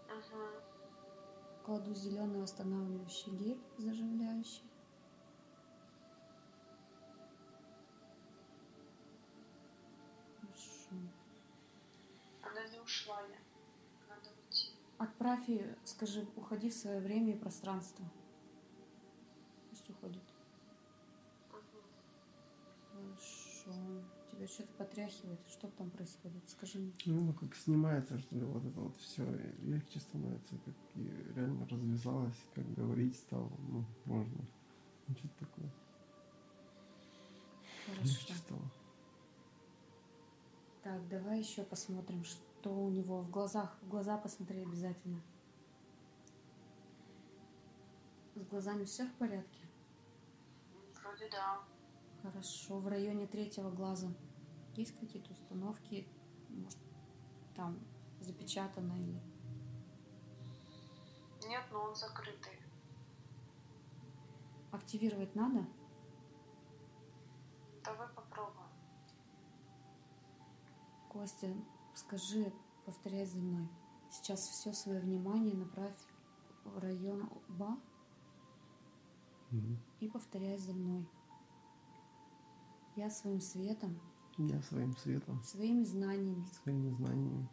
[0.09, 1.65] Угу.
[1.65, 4.63] Кладу зеленый восстанавливающий гель, заживляющий.
[12.95, 13.39] Ушла, я.
[14.09, 14.73] Надо уйти.
[14.99, 18.05] Отправь и скажи, уходи в свое время и пространство.
[19.71, 20.23] Пусть уходит.
[22.93, 23.73] Хорошо.
[24.31, 25.41] Тебя что-то потряхивает.
[25.49, 26.49] Что там происходит?
[26.49, 26.93] Скажи мне.
[27.07, 29.25] Ну, как снимается, что ли, вот это вот все
[29.63, 34.45] легче становится, как и реально развязалось, как говорить стало, ну, можно.
[35.07, 35.71] Ну, что-то такое.
[38.03, 38.35] Легче Хорошо.
[38.35, 38.71] стало.
[40.83, 43.79] Так, давай еще посмотрим, что у него в глазах.
[43.83, 45.21] В глаза посмотри обязательно.
[48.35, 49.61] С глазами все в порядке?
[51.01, 51.61] Вроде да.
[52.23, 52.79] Хорошо.
[52.79, 54.09] В районе третьего глаза
[54.75, 56.09] есть какие-то установки?
[56.49, 56.79] Может,
[57.55, 57.79] там
[58.21, 59.21] запечатано или...
[61.47, 62.59] Нет, но он закрытый.
[64.73, 65.67] Активировать надо?
[67.85, 68.67] Давай попробуем.
[71.11, 71.55] Костя,
[71.95, 72.53] скажи,
[72.85, 73.69] повторяй за мной.
[74.11, 75.97] Сейчас все свое внимание направь
[76.65, 77.79] в район лба
[79.51, 79.79] Мгм.
[80.01, 81.09] и повторяй за мной.
[82.97, 84.01] Я своим светом,
[84.39, 87.49] Я своим светом, своими знаниями, своими знаниями,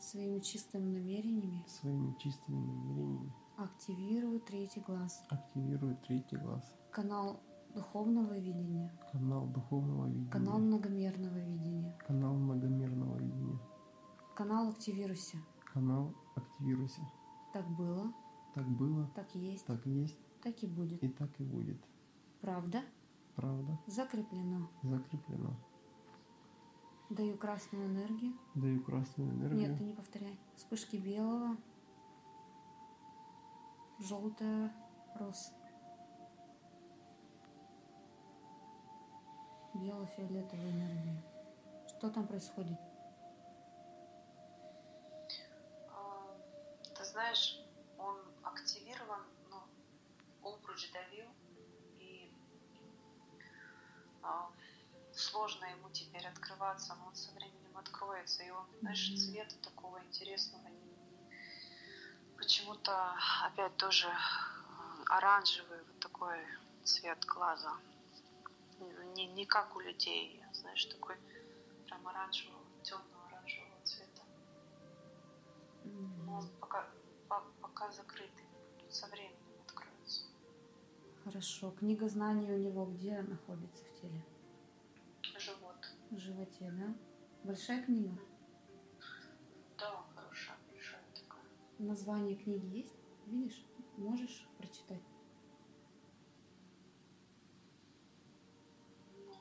[0.00, 5.22] своими чистыми намерениями своими чистыми намерениями активирую третий глаз.
[5.28, 7.40] активирую третий глаз, Канал
[7.74, 11.96] духовного видения, канал духовного видения, канал многомерного видения.
[12.06, 13.58] канал многомерного видения,
[14.34, 15.36] Канал активируйся.
[15.72, 17.00] канал активируйся.
[17.52, 18.12] Так было,
[18.54, 21.02] Так было, так есть, так есть так и будет.
[21.02, 21.78] и так и будет.
[22.40, 22.82] Правда?
[23.34, 23.78] Правда?
[23.86, 24.68] Закреплено.
[24.82, 25.56] Закреплено.
[27.10, 28.34] Даю красную энергию.
[28.54, 29.60] Даю красную энергию.
[29.60, 30.38] Нет, ты не повторяй.
[30.56, 31.56] Вспышки белого,
[33.98, 34.72] желтая,
[35.18, 35.52] роз.
[39.78, 41.22] Бело-фиолетовая энергия.
[41.86, 42.78] Что там происходит?
[45.88, 46.36] А,
[46.96, 47.60] Ты знаешь,
[47.98, 49.62] он активирован, ну,
[50.42, 51.28] обруч давил,
[51.98, 52.32] и
[54.22, 54.50] а,
[55.12, 60.68] сложно ему теперь открываться, но он со временем откроется, и он, знаешь, цвета такого интересного
[62.48, 63.14] почему-то
[63.44, 66.38] опять тоже а, оранжевый вот такой
[66.82, 67.76] цвет глаза.
[69.14, 71.16] Не, не как у людей, знаешь, такой
[71.86, 74.22] прям оранжевого, темного оранжевого цвета.
[75.84, 76.88] Но он пока,
[77.28, 78.44] по- пока закрытый.
[78.90, 80.22] Со временем откроется.
[81.24, 81.70] Хорошо.
[81.72, 84.24] Книга знаний у него где находится в теле?
[85.38, 85.76] Живот.
[86.10, 86.94] В животе, да?
[87.44, 88.16] Большая книга?
[89.78, 91.44] Да, хорошая, большая такая.
[91.78, 92.94] Название книги есть?
[93.26, 93.64] Видишь?
[93.96, 95.02] Можешь прочитать?
[99.26, 99.34] Ну,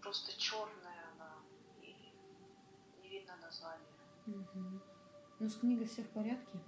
[0.00, 1.34] просто черная она.
[1.80, 1.94] И
[3.02, 3.86] не видно названия.
[4.32, 4.80] Угу.
[5.40, 6.58] Ну, с книгой все в порядке?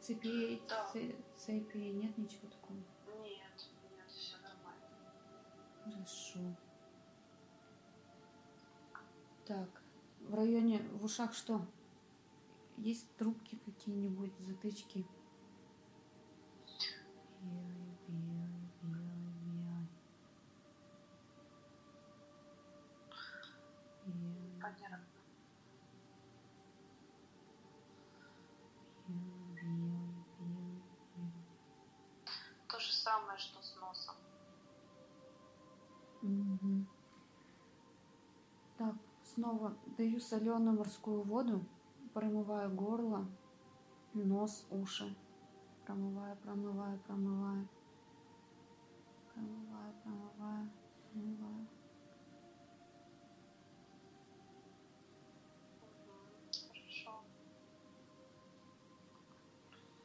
[0.00, 0.88] Цепей, Да.
[0.92, 2.78] це- цепи нет ничего такого?
[3.22, 5.12] Нет, нет, все нормально.
[5.84, 6.40] Хорошо.
[9.44, 9.82] Так,
[10.20, 11.60] в районе, в ушах что?
[12.78, 15.04] Есть трубки какие-нибудь, затычки?
[17.42, 17.79] Бей,
[33.10, 34.14] самое, что с носом.
[36.22, 36.86] Мгм.
[38.78, 41.64] Так, снова даю соленую морскую воду,
[42.14, 43.26] промываю горло,
[44.14, 45.16] нос, уши.
[45.86, 47.68] Промываю, промываю, промываю.
[49.34, 50.70] Промываю, промываю,
[51.10, 51.66] промываю.
[56.72, 57.24] Хорошо.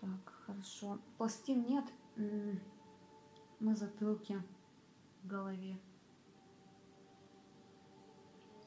[0.01, 0.99] Так, хорошо.
[1.17, 1.85] Пластин нет
[3.59, 4.41] на затылке,
[5.23, 5.79] в голове,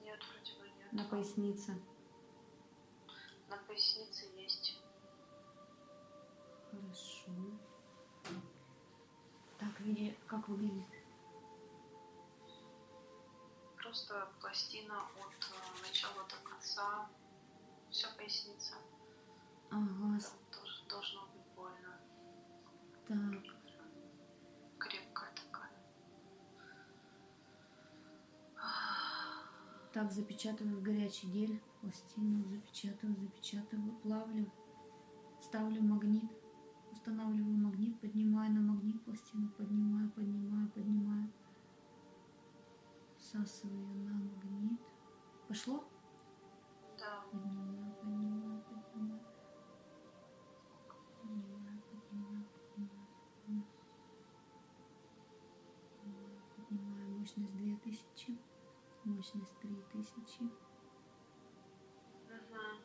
[0.03, 0.93] Нет, вроде бы нет.
[0.93, 1.80] на пояснице.
[3.49, 4.82] На пояснице есть.
[6.70, 7.32] Хорошо.
[9.59, 10.86] Так, види, как выглядит?
[13.76, 17.09] Просто пластина от э, начала до конца.
[17.91, 18.74] Все поясница.
[19.70, 22.01] Ага, Там тоже должно быть больно.
[23.07, 23.57] так.
[29.93, 34.53] Так запечатываю в горячий гель, пластину запечатываю, запечатываю, плавлю,
[35.41, 36.30] ставлю магнит,
[36.93, 41.32] устанавливаю магнит, поднимаю на магнит пластину, поднимаю, поднимаю, поднимаю,
[43.16, 44.78] всасываю на магнит.
[45.49, 45.82] Пошло?
[46.99, 47.24] Да.
[47.32, 49.20] Поднимаю, поднимаю, поднимаю.
[51.22, 53.64] Поднимаю, поднимаю, поднимаю.
[56.57, 58.47] Поднимаю мощность 2000.
[59.09, 60.42] Мощность 3000.
[60.42, 60.50] Угу.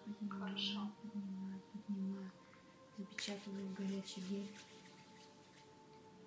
[0.05, 0.91] Поднимаю, Хорошо.
[1.01, 2.31] поднимаю, поднимаю.
[2.97, 4.55] Запечатываю в горячий гель.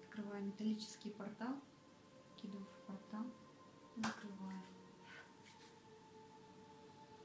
[0.04, 1.54] Открываю металлический портал.
[2.36, 3.24] Кидаю в портал.
[3.96, 4.62] Закрываю.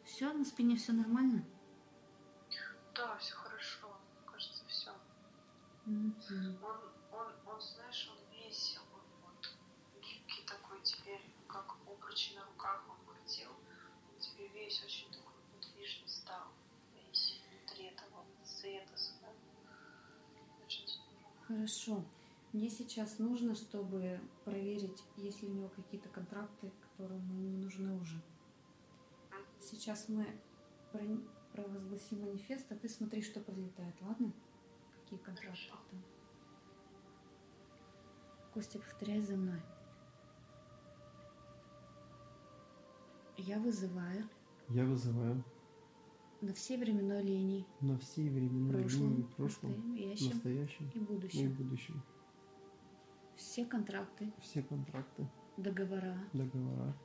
[0.05, 1.43] Все, на спине все нормально?
[2.95, 3.97] Да, все хорошо.
[4.25, 4.91] Кажется, все.
[5.85, 6.15] Мгм.
[6.63, 6.77] Он,
[7.11, 9.49] он, он, знаешь, он весь, он вот
[10.01, 11.21] гибкий такой теперь,
[12.11, 13.49] обручи на руках он крутил.
[13.49, 16.47] Он тебе весь очень такой подвижный стал.
[16.93, 18.25] Весь внутри этого
[18.97, 19.37] здорово.
[21.47, 22.05] Хорошо.
[22.53, 27.93] Мне сейчас нужно, чтобы проверить, есть ли у него какие-то контракты, которые ему не нужны
[27.99, 28.21] уже.
[29.59, 30.25] Сейчас мы
[30.91, 31.21] про-
[31.53, 34.33] провозгласим манифест, а ты смотри, что прилетает, ладно?
[35.03, 35.83] Какие контракты Хорошо.
[35.91, 36.03] там.
[38.53, 39.61] Костя, повторяй за мной.
[43.47, 44.23] Я вызываю
[44.69, 45.43] Я вызываю.
[46.41, 51.53] на всей временной линии, на всей временной линии прошлом, прошлом, настоящем настоящем и и будущем,
[51.53, 52.01] будущем.
[53.35, 55.27] все контракты, Все контракты,
[55.57, 56.95] договора, договора,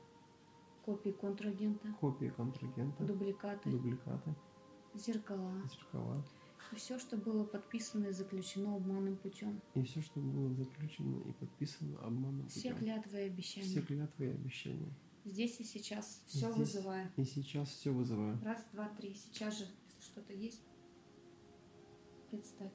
[0.85, 4.35] копии контрагента, копии контрагента, дубликаты, дубликаты,
[4.95, 5.53] зеркала.
[5.69, 6.23] Зеркала.
[6.71, 9.61] И все, что было подписано и заключено обманным путем.
[9.73, 12.77] и все, что было заключено и подписано обманным Все путем.
[12.85, 13.67] клятвы и обещания.
[13.67, 14.93] Все клятвы и обещания.
[15.27, 17.11] Здесь и сейчас все Здесь вызываю.
[17.17, 18.39] И сейчас все вызываю.
[18.45, 19.13] Раз, два, три.
[19.13, 20.61] Сейчас же, если что-то есть,
[22.31, 22.71] представь.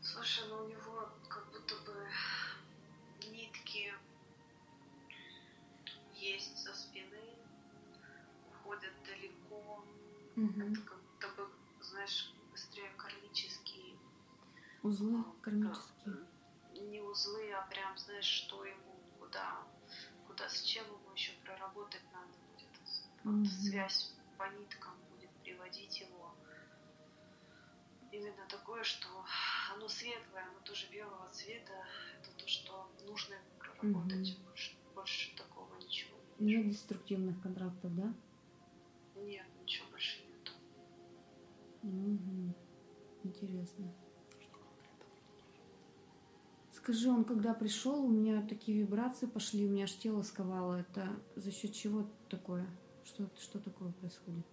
[0.00, 2.08] Слушай, ну у него как будто бы
[3.32, 3.92] нитки
[6.14, 7.34] есть со спины,
[8.48, 9.84] уходят далеко.
[10.36, 10.72] Мгм.
[10.72, 11.48] Это как будто бы,
[11.82, 13.96] знаешь, быстрее кармические.
[14.84, 16.16] Узлы а, кармические.
[16.74, 19.66] да, Не узлы, а прям, знаешь, что ему, куда,
[20.40, 22.70] куда с чем ему еще проработать надо будет.
[23.24, 23.44] Вот Мгм.
[23.44, 26.34] связь по ниткам будет приводить его.
[28.10, 29.06] Именно такое, что
[29.74, 31.74] оно светлое, оно тоже белого цвета.
[32.18, 34.38] Это то, что нужно проработать.
[34.44, 36.78] Больше, больше такого ничего не Нет вижу.
[36.78, 38.14] деструктивных контрактов, да?
[39.16, 40.52] Нет, ничего больше нету.
[41.82, 42.54] Мгм.
[43.24, 43.94] Интересно.
[46.90, 50.80] Скажи, он когда пришел, у меня такие вибрации пошли, у меня аж тело сковало.
[50.80, 52.66] Это за счет чего такое?
[53.04, 54.44] Что, что такое происходит?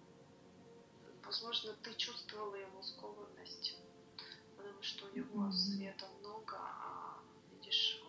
[1.24, 3.80] Возможно, ты чувствовала его скованность,
[4.56, 5.52] потому что у него Мгм.
[5.52, 7.18] света много, а
[7.56, 8.00] видишь,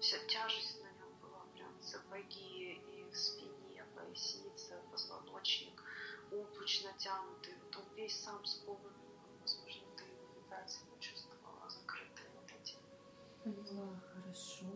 [0.00, 5.84] вся тяжесть на нем была, прям сапоги и в спине, поясница, позвоночник,
[6.32, 8.99] обруч натянутый, вот он весь сам скованный,
[14.30, 14.66] хорошо.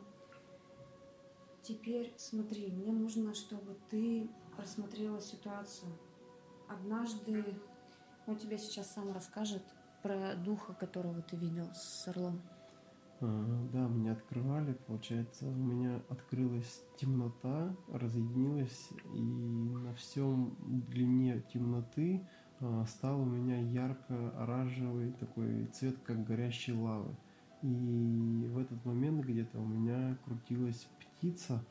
[1.62, 5.90] Теперь смотри, мне нужно, чтобы ты просмотрела ситуацию.
[6.68, 7.44] Однажды
[8.26, 9.62] он тебе сейчас сам расскажет
[10.02, 12.42] про духа, которого ты видел с орлом.
[13.20, 20.56] А, Да, меня открывали, получается, у меня открылась темнота, разъединилась, и на всем
[20.88, 22.28] длине темноты
[22.60, 27.16] а, стал у меня ярко-оранжевый такой цвет, как горящей лавы.
[27.64, 31.64] И в этот момент где-то у меня крутилась птица,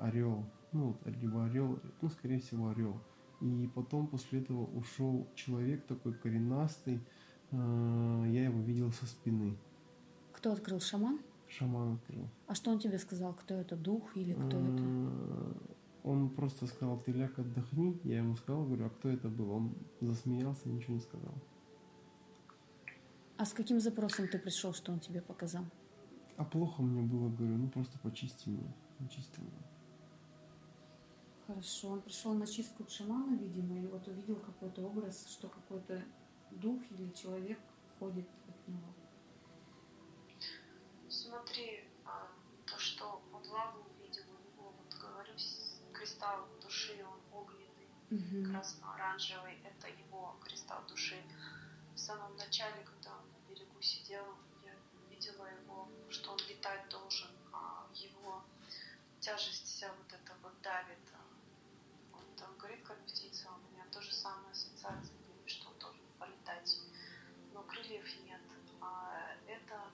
[0.00, 2.98] орел, ну, вот, либо орел, ну, скорее всего, орел.
[3.42, 7.00] И потом после этого ушел человек такой коренастый,
[7.50, 9.58] а, я его видел со спины.
[10.32, 11.20] Кто открыл шаман?
[11.48, 12.26] Шаман открыл.
[12.46, 13.34] А что он тебе сказал?
[13.34, 13.76] Кто это?
[13.76, 14.82] Дух или кто это?
[16.02, 18.00] Он просто сказал, ты ляг отдохни.
[18.04, 19.50] Я ему сказал, говорю, а кто это был?
[19.50, 21.34] Он засмеялся, ничего не сказал.
[23.38, 25.64] А с каким запросом ты пришел, что он тебе показал?
[26.36, 28.72] А плохо мне было, говорю, ну просто почисти меня.
[28.98, 29.62] Почисти меня.
[31.46, 36.04] Хорошо, он пришел на чистку к шаману, видимо, и вот увидел какой-то образ, что какой-то
[36.50, 37.58] дух или человек
[37.98, 38.92] ходит от него.
[41.08, 42.28] Смотри, а,
[42.66, 45.32] то, что он лаву увидел, у него, вот говорю,
[45.94, 48.52] кристалл души, он огненный, Мгм.
[48.52, 51.16] красно-оранжевый, это его кристалл души.
[51.94, 52.97] В самом начале, когда
[54.08, 54.24] сидел,
[54.64, 54.72] я
[55.10, 58.42] видела его, что он летать должен, а его
[59.20, 60.98] тяжесть вся вот эта вот давит.
[62.14, 66.78] Он там говорит, как птица, у меня тоже самая ассоциация что он должен полетать.
[67.52, 68.40] Но крыльев нет.
[68.80, 69.90] А это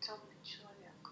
[0.00, 1.10] темный человек.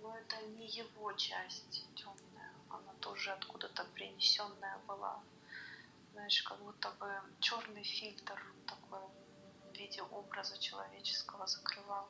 [0.00, 5.22] Но это не его часть темная, она тоже откуда-то принесенная была.
[6.14, 7.10] Знаешь, как будто бы
[7.40, 9.00] черный фильтр такой
[9.76, 12.06] виде образа человеческого закрывал.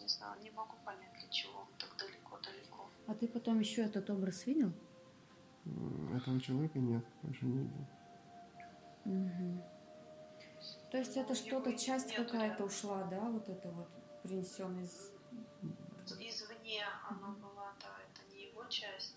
[0.00, 2.88] Не знаю, не могу понять, для чего он так далеко-далеко.
[3.06, 4.72] А ты потом еще этот образ видел?
[6.16, 7.86] Этого человека нет, больше не видел.
[9.04, 9.62] Угу.
[10.90, 13.88] То есть Ну, это что-то, его часть какая-то ушла, да, вот это вот
[14.22, 15.12] принесенная из...
[16.18, 19.11] Извне она была, да, это не его часть,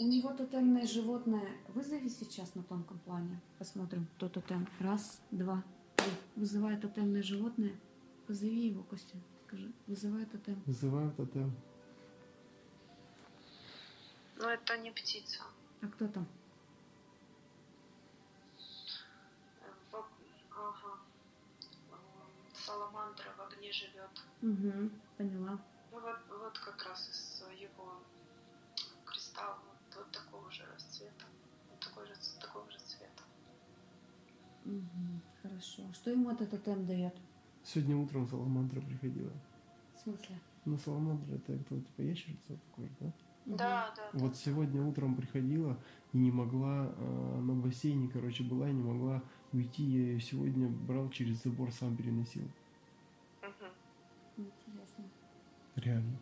[0.00, 1.48] У него тотемное животное.
[1.68, 3.40] Вызови сейчас на тонком плане.
[3.58, 4.66] Посмотрим, кто тотем.
[4.80, 5.62] Раз, два,
[5.96, 6.10] три.
[6.36, 7.74] Вызывает тотемное животное.
[8.26, 9.16] Позови его, Костя.
[9.46, 10.60] Скажи, вызывает тотем.
[10.66, 11.54] Вызываю тотем.
[14.36, 15.42] Но это не птица.
[15.80, 16.26] А кто там?
[19.62, 19.98] Э,
[20.50, 20.98] Ага.
[22.52, 24.10] Саламандра в огне живет.
[24.42, 25.58] Угу, поняла.
[25.92, 28.00] Ну вот, вот как раз из его
[29.04, 31.26] кристалла вот, вот такого же расцвета.
[31.70, 33.22] Вот такой же, ц- такого же цвета.
[34.64, 35.82] Угу, хорошо.
[35.92, 37.14] Что ему этот тотем дает?
[37.62, 39.32] Сегодня утром саламандра приходила.
[39.96, 40.38] В смысле?
[40.64, 43.12] Ну, саламандра это кто, типа ящерица такой, да?
[43.46, 43.94] Да, да.
[43.96, 44.18] да.
[44.18, 45.78] Вот сегодня утром приходила
[46.12, 49.82] и не могла, э, на бассейне, короче, была и не могла уйти.
[49.82, 52.48] Я ее сегодня брал через забор, сам переносил.
[53.42, 54.46] Мгм.
[54.46, 55.04] Интересно.
[55.76, 56.18] Реально.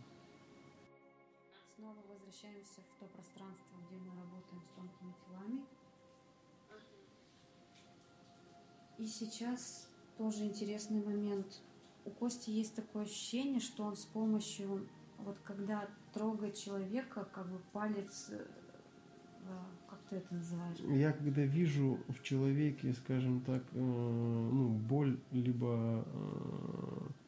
[9.03, 11.61] И сейчас тоже интересный момент.
[12.05, 14.86] У Кости есть такое ощущение, что он с помощью,
[15.18, 19.59] вот когда трогает человека, как бы палец, э, э,
[19.90, 20.78] как ты это называешь?
[20.78, 26.07] Я когда вижу в человеке, скажем так, э, ну, боль, либо,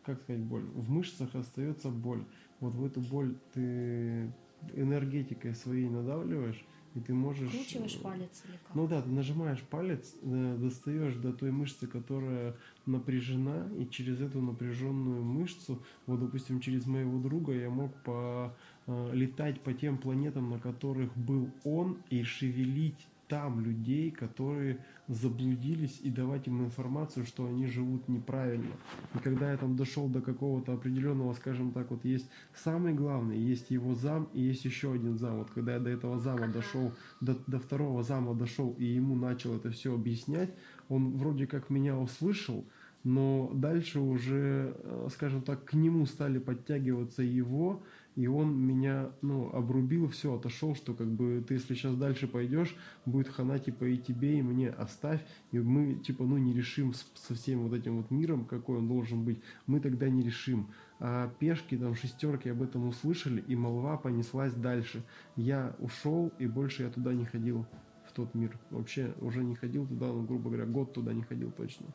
[0.05, 2.25] как сказать, боль, в мышцах остается боль.
[2.61, 4.33] Вот в эту боль ты
[4.75, 6.65] энергетикой своей надавливаешь,
[6.95, 7.49] и ты можешь...
[7.51, 8.75] Вкручиваешь э, палец или как?
[8.75, 14.41] Ну да, ты нажимаешь палец, э, достаешь до той мышцы, которая напряжена, и через эту
[14.41, 18.55] напряженную мышцу, вот, допустим, через моего друга я мог по,
[18.87, 24.79] э, летать по тем планетам, на которых был он, и шевелить там людей, которые
[25.09, 28.77] заблудились, и давать им информацию, что они живут неправильно.
[29.13, 33.73] И когда я там дошел до какого-то определенного, скажем так, вот есть самый главный, есть
[33.73, 35.39] его зам, и есть еще один зам.
[35.39, 39.57] Вот когда я до этого зама дошел, до, до второго зама дошел, и ему начал
[39.57, 40.55] это все объяснять,
[40.89, 42.65] он вроде как меня услышал,
[43.05, 47.83] но дальше уже, э, скажем так, к нему стали подтягиваться его,
[48.17, 52.75] и он меня, ну, обрубил, все, отошел, что как бы ты, если сейчас дальше пойдешь,
[53.05, 55.21] будет хана, типа, и тебе, и мне оставь,
[55.53, 59.25] и мы, типа, ну, не решим со всем вот этим вот миром, какой он должен
[59.25, 60.69] быть, мы тогда не решим.
[60.99, 65.03] А пешки, там, шестерки об этом услышали, и молва понеслась дальше.
[65.37, 67.67] Я ушел, и больше я туда не ходил,
[68.07, 68.57] в тот мир.
[68.71, 71.87] Вообще уже не ходил туда, ну, грубо говоря, год туда не ходил точно.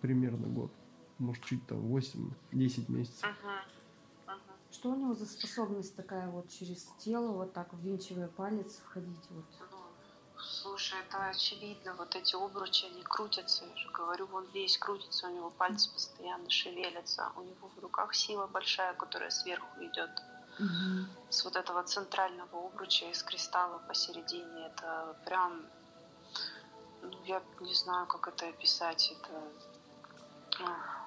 [0.00, 0.70] Примерно год.
[1.18, 3.24] Может, чуть там 8-10 месяцев.
[3.24, 4.34] Мгм.
[4.34, 4.40] Мгм.
[4.70, 9.44] Что у него за способность такая вот через тело, вот так ввинчивая палец, входить вот?
[9.58, 9.78] Ну,
[10.38, 15.34] слушай, это очевидно, вот эти обручи, они крутятся, я же говорю, вон весь крутится, у
[15.34, 20.10] него пальцы постоянно шевелятся, у него в руках сила большая, которая сверху идет.
[21.30, 25.66] С вот этого центрального обруча из кристалла посередине, это прям,
[27.02, 29.52] ну, я не знаю, как это описать, это
[30.64, 30.98] ах,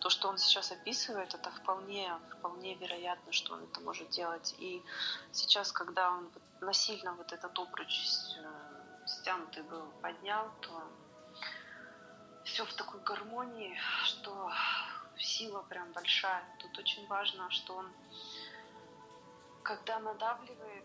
[0.00, 4.54] то, что он сейчас описывает, это вполне, вполне вероятно, что он это может делать.
[4.58, 4.82] И
[5.32, 7.92] сейчас, когда он насильно вот этот обруч
[8.38, 10.82] э, стянутый был поднял, то
[12.44, 14.52] все в такой гармонии, что
[15.16, 16.44] сила прям большая.
[16.58, 17.92] Тут очень важно, что он,
[19.62, 20.84] когда надавливает,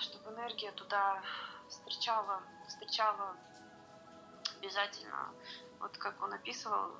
[0.00, 1.22] чтобы энергия туда
[1.68, 3.36] встречала, встречала
[4.58, 5.32] обязательно,
[5.80, 6.90] вот как он описывал,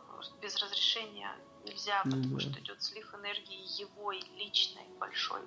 [0.41, 1.31] без разрешения
[1.65, 2.41] нельзя, потому да.
[2.41, 5.41] что идет слив энергии его и личной большой.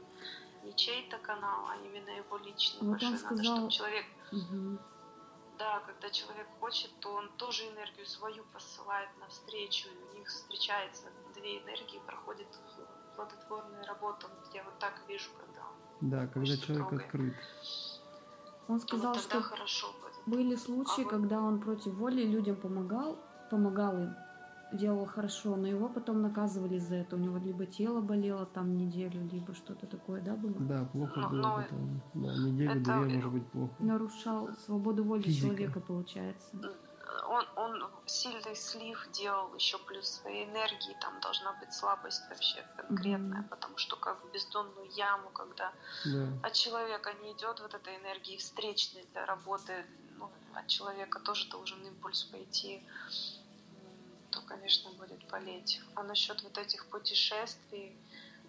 [0.63, 3.09] Не чей-то канал, а именно его личный Вот он большой.
[3.11, 4.79] Надо, сказал- чтобы человек Мгм.
[5.57, 11.07] да, когда человек хочет, то он тоже энергию свою посылает навстречу, и у них встречается
[11.33, 12.47] две энергии, проходит
[13.15, 14.27] плодотворная работа.
[14.53, 17.05] Я вот так вижу, когда он Да, когда человек трогает.
[17.05, 17.35] открыт.
[18.67, 20.08] Он сказал, вот тогда что хорошо будет.
[20.29, 23.17] Были случаи, А когда он против воли людям помогал,
[23.49, 24.15] помогал им,
[24.73, 27.15] делал хорошо, но его потом наказывали за это.
[27.15, 30.53] У него либо тело болело там неделю, либо что-то такое, да, было?
[30.59, 32.01] Да, плохо Ну, было но потом.
[32.13, 33.73] Да, неделю, это- две, может быть, плохо.
[33.79, 35.47] Нарушал свободу воли Физика.
[35.47, 36.49] человека, получается.
[37.27, 43.41] Он, он сильный слив делал еще плюс своей энергии, там должна быть слабость вообще конкретная,
[43.41, 43.49] Мгм.
[43.49, 45.71] потому что как в бездонную яму, когда
[46.05, 46.27] Да.
[46.47, 49.73] от человека не идет вот этой энергии встречной для работы,
[50.19, 52.83] ну, от человека тоже должен импульс пойти,
[54.31, 55.81] то, конечно, будет болеть.
[55.95, 57.97] А насчет вот этих путешествий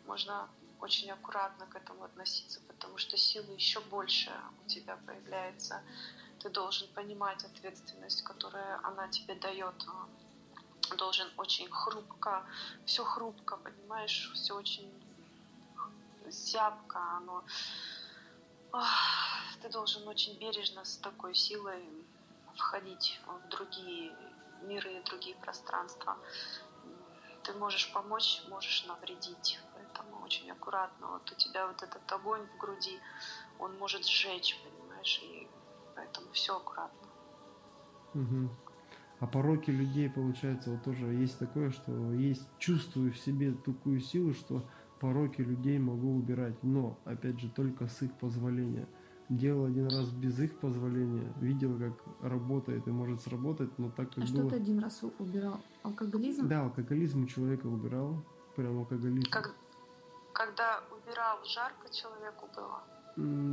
[0.07, 0.49] можно
[0.81, 4.31] очень аккуратно к этому относиться, потому что силы еще больше
[4.65, 5.83] у тебя появляется.
[6.41, 9.87] Ты должен понимать ответственность, которую она тебе дает.
[10.97, 12.45] Должен очень хрупко,
[12.87, 14.91] все хрупко, понимаешь, все очень
[16.27, 17.45] зябко, оно...
[19.63, 21.85] Ты должен очень бережно с такой силой
[22.55, 24.13] входить в другие
[24.63, 26.17] миры другие пространства.
[27.43, 29.59] Ты можешь помочь, можешь навредить
[30.31, 31.09] очень аккуратно.
[31.09, 33.01] Вот у тебя вот этот огонь в груди,
[33.59, 35.49] он может сжечь, понимаешь, и
[35.97, 37.09] поэтому все аккуратно.
[38.15, 38.51] Угу.
[39.21, 44.35] А пороки людей, получается, вот тоже есть такое, что есть, чувствую в себе такую силу,
[44.35, 44.63] что
[45.01, 48.87] пороки людей могу убирать, но, опять же, только с их позволения.
[49.29, 54.19] Делал один раз без их позволения, видел, как работает и может сработать, но так как
[54.19, 54.27] А было...
[54.27, 55.61] что ты один раз убирал?
[55.83, 56.49] Алкоголизм?
[56.49, 58.25] Да, алкоголизм у человека убирал,
[58.57, 59.31] прям алкоголизм.
[59.31, 59.55] Как,
[60.33, 62.83] когда убирал, жарко человеку было?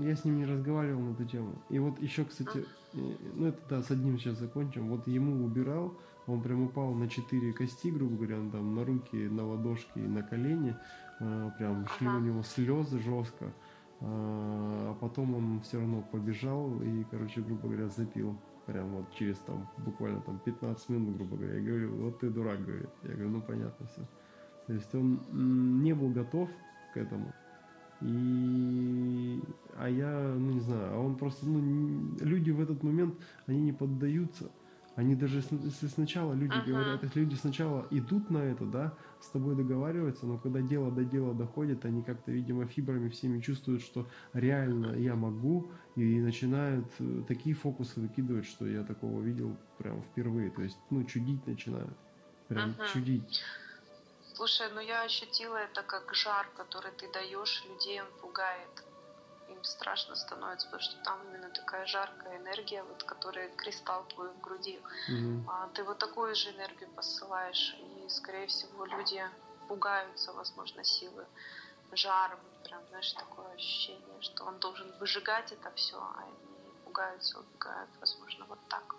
[0.03, 1.61] Я с ним не разговаривал на эту тему.
[1.69, 4.89] И вот еще, кстати, ну это да, с одним сейчас закончим.
[4.89, 5.93] Вот ему убирал,
[6.25, 10.07] он прям упал на четыре кости, грубо говоря, он там на руки, на ладошки и
[10.07, 10.75] на колени.
[11.19, 11.89] А, прям ага.
[11.97, 13.53] шли у него слезы жестко.
[13.99, 18.37] А, а потом он все равно побежал и, короче, грубо говоря, запил.
[18.65, 21.55] Прям вот через там буквально там 15 минут, грубо говоря.
[21.55, 22.89] Я говорю, вот ты дурак, говорит.
[23.03, 24.01] Я говорю, ну понятно все.
[24.67, 25.21] То есть он
[25.81, 26.49] не был готов
[26.93, 27.33] к этому.
[28.01, 29.41] И,
[29.77, 33.15] а я, ну не знаю, а он просто, ну, люди в этот момент,
[33.47, 34.51] они не поддаются.
[34.97, 36.65] Они даже, если сначала люди uh-huh.
[36.65, 41.03] говорят, если люди сначала идут на это, да, с тобой договариваются, но когда дело до
[41.03, 47.21] дела доходит, они как-то, видимо, фибрами всеми чувствуют, что реально я могу, и начинают э,
[47.27, 50.49] такие фокусы выкидывать, что я такого видел прям впервые.
[50.49, 51.95] То есть, ну, чудить начинают.
[52.47, 52.91] Прям uh-huh.
[52.91, 53.43] чудить.
[54.33, 58.86] Слушай, ну я ощутила это как жар, который ты даешь, людей он пугает.
[59.49, 64.41] Им страшно становится, потому что там именно такая жаркая энергия, вот, которая кристалл твой в
[64.41, 64.79] груди.
[65.09, 65.43] Mm-hmm.
[65.47, 69.23] А ты вот такую же энергию посылаешь, и, скорее всего, люди
[69.67, 71.25] пугаются, возможно, силы
[71.93, 77.39] жара, вот прям, знаешь, такое ощущение, что он должен выжигать это все, а они пугаются,
[77.39, 78.95] убегают, возможно, вот так.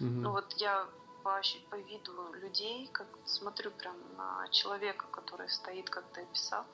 [0.00, 0.20] Mm-hmm.
[0.22, 0.86] Ну вот я
[1.22, 6.64] по, по виду людей, как смотрю прям на человека, который стоит, как ты описал,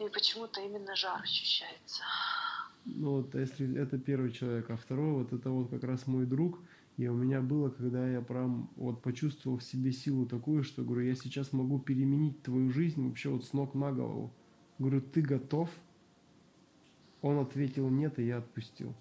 [0.00, 2.02] и почему-то именно жар ощущается.
[2.84, 6.60] Ну вот, если это первый человек, а второй вот это вот как раз мой друг,
[6.96, 11.06] и у меня было, когда я прям вот почувствовал в себе силу такую, что говорю,
[11.06, 14.32] я сейчас могу переменить твою жизнь вообще вот с ног на голову.
[14.78, 15.70] Говорю, ты готов?
[17.20, 18.94] Он ответил нет, и я отпустил.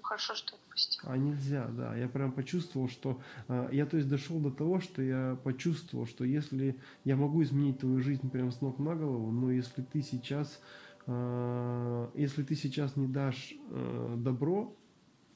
[0.00, 1.02] Ну, хорошо, что отпустил.
[1.04, 1.94] А нельзя, да.
[1.94, 3.20] Я прям почувствовал, что...
[3.48, 7.80] Э, я, то есть, дошел до того, что я почувствовал, что если я могу изменить
[7.80, 10.58] твою жизнь прям с ног на голову, но если ты сейчас...
[11.06, 14.74] Э, если ты сейчас не дашь э, добро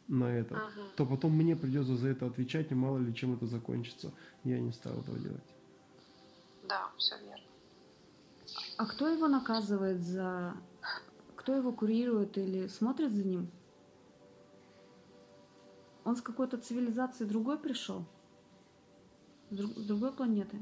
[0.09, 0.89] на это, ага.
[0.97, 4.13] то потом мне придется за это отвечать, и мало ли чем это закончится.
[4.45, 5.55] Я не стал этого делать.
[6.67, 7.45] Да, все верно.
[8.79, 10.55] А кто его наказывает за...
[11.37, 13.51] Кто его курирует или смотрит за ним?
[16.05, 18.05] Он с какой-то цивилизации другой пришел?
[19.51, 20.59] С, друг, с другой планеты?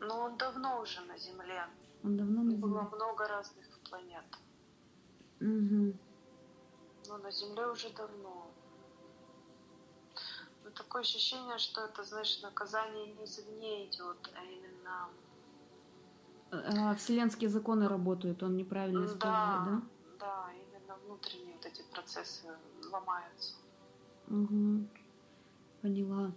[0.00, 1.64] Ну, он давно уже на Земле.
[2.02, 2.60] Он давно на Земле.
[2.60, 4.24] Было много разных планет.
[5.40, 5.96] Угу.
[7.08, 8.50] Но на Земле уже давно.
[10.64, 15.08] Но такое ощущение, что это, знаешь, наказание не извне идет, а именно...
[16.50, 19.64] А, вселенские законы работают, он неправильно использует, да?
[19.66, 19.82] Да,
[20.18, 22.48] да именно внутренние вот эти процессы
[22.90, 23.54] ломаются.
[24.28, 24.86] Угу.
[25.82, 26.32] Поняла.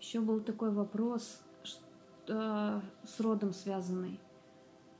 [0.00, 1.40] Еще был такой вопрос
[2.28, 4.20] что, с родом связанный.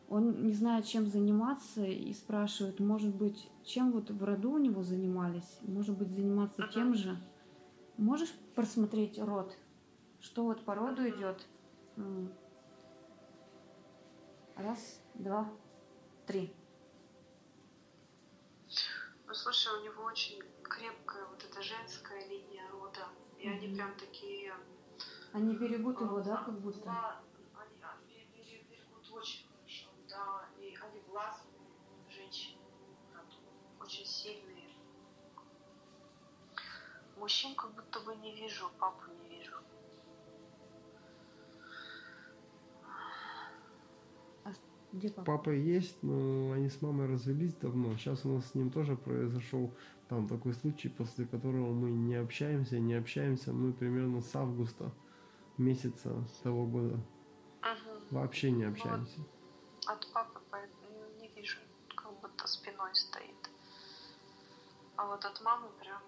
[0.09, 4.82] Он не знает, чем заниматься и спрашивает, может быть, чем вот в роду у него
[4.82, 6.72] занимались, может быть, заниматься uh-huh.
[6.72, 7.18] тем же.
[7.99, 9.55] Можешь просмотреть род?
[10.20, 11.14] Что вот по роду uh-huh.
[11.14, 11.47] идет?
[14.57, 15.51] Раз, два,
[16.26, 16.55] три.
[19.51, 23.09] Слушай, у него очень крепкая вот эта женская линия рода.
[23.38, 23.53] И mm-hmm.
[23.55, 24.55] они прям такие...
[25.32, 26.84] Они берегут его, да, как будто?
[26.84, 27.22] Да,
[27.57, 30.51] они, они берегут очень хорошо, да.
[30.61, 31.62] И они властные
[32.11, 32.61] женщины,
[33.80, 34.74] очень сильные.
[37.16, 39.57] Мужчин как будто бы не вижу, папу не вижу.
[44.93, 45.36] Где папа?
[45.36, 47.97] Папа есть, но они с мамой развелись давно.
[47.97, 49.74] Сейчас у нас с ним тоже произошел
[50.09, 53.53] там такой случай, после которого мы не общаемся, не общаемся.
[53.53, 54.91] Мы примерно с августа
[55.59, 56.95] месяца того года
[57.62, 58.03] Мгм.
[58.11, 59.20] вообще не общаемся.
[59.86, 61.59] От папы по- ну, не вижу,
[61.95, 63.51] как будто спиной стоит.
[64.97, 66.03] А вот от мамы прям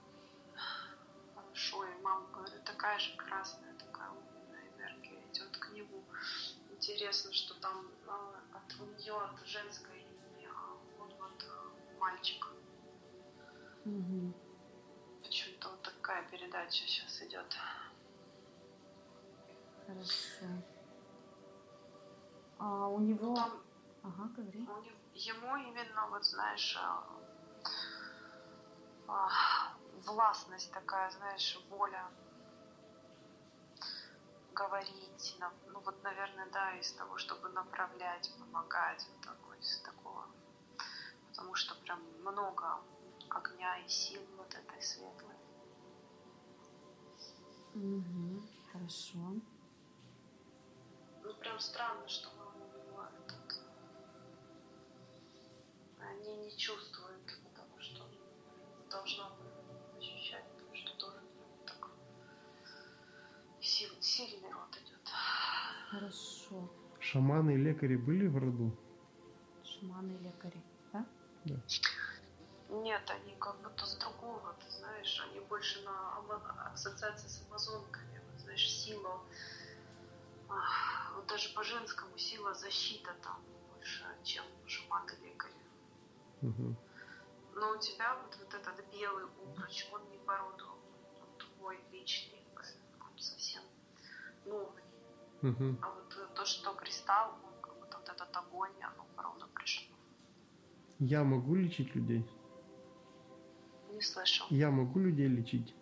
[1.34, 1.84] хорошо.
[1.84, 6.02] И мама говорит, такая же красная, такая умная энергия идет к нему.
[6.70, 8.39] Интересно, что там а,
[8.80, 10.06] у нее от женской
[10.98, 12.46] он вот а, мальчик.
[13.84, 14.34] Мгм.
[15.22, 17.56] Почему-то вот такая передача сейчас идет.
[19.86, 20.46] Хорошо.
[22.58, 23.34] А у Ну, него...
[23.34, 23.62] там
[24.02, 24.66] Ага, говори.
[24.66, 27.04] у не- ему именно, вот знаешь, а,
[29.08, 29.28] а,
[30.06, 32.04] властность такая, знаешь, воля
[34.52, 35.36] говорить,
[35.66, 40.26] ну вот, наверное, да, из того, чтобы направлять, помогать, вот такой, из такого,
[41.28, 42.82] потому что прям много
[43.30, 45.36] огня и сил вот этой светлой.
[47.74, 48.48] Мгм.
[48.72, 49.18] Хорошо.
[51.22, 53.60] Ну, прям странно, что мама у него этот...
[56.00, 58.04] Они не чувствуют, потому что
[58.90, 59.30] должна
[65.90, 66.70] Хорошо.
[67.00, 68.72] Шаманы и лекари были в роду?
[69.64, 70.62] Шаманы и лекари.
[70.92, 71.04] Да?
[72.68, 76.18] Нет, они как будто с другого, ты знаешь, они больше на
[76.72, 79.20] ассоциации с амазонками, вот, знаешь, сила,
[81.16, 85.54] вот даже по женскому сила защита там больше, чем шаманы лекари.
[86.42, 86.76] Мгм.
[87.56, 90.68] Но у тебя вот, вот этот белый обруч, он не по роду,
[91.20, 92.44] он твой личный,
[93.00, 93.62] он совсем
[94.44, 94.79] новый.
[95.42, 95.78] Мгм.
[95.82, 99.96] А вот э, то, что кристалл, он как будто вот этот огонь, оно роду пришло.
[100.98, 102.26] Я могу лечить людей?
[103.92, 104.46] Не слышал.
[104.50, 105.74] Я могу людей лечить?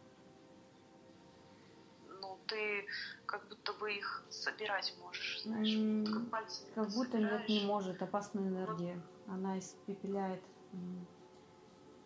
[2.21, 2.87] Ну, ты
[3.27, 7.59] как будто бы их собирать можешь, знаешь, М, вот как пальцами Как будто нет, не
[7.59, 7.63] собираешь.
[7.65, 8.03] может.
[8.03, 9.03] Опасная энергия.
[9.27, 10.43] Она испепеляет.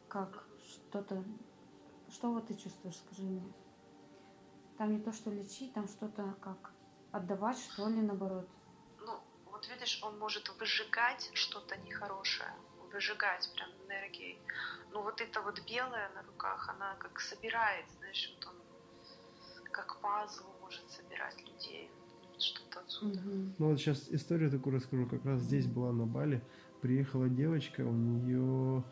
[0.08, 0.46] Как?
[0.58, 1.22] Что-то...
[2.08, 3.42] Что вот ты чувствуешь, скажи мне?
[4.78, 6.71] Там не то, что лечить, там что-то как
[7.12, 8.48] отдавать, что ли, наоборот.
[9.00, 12.52] Ну, вот видишь, он может выжигать что-то нехорошее,
[12.92, 14.38] выжигать прям энергией.
[14.92, 18.62] Ну, вот это вот белое на руках, она как собирает, знаешь, вот он
[19.70, 21.90] как пазл может собирать людей.
[22.38, 23.20] Что-то отсюда.
[23.20, 23.54] Мгм.
[23.58, 25.06] Ну вот сейчас историю такую расскажу.
[25.06, 26.42] Как раз здесь была на Бали.
[26.80, 28.82] Приехала девочка, у нее...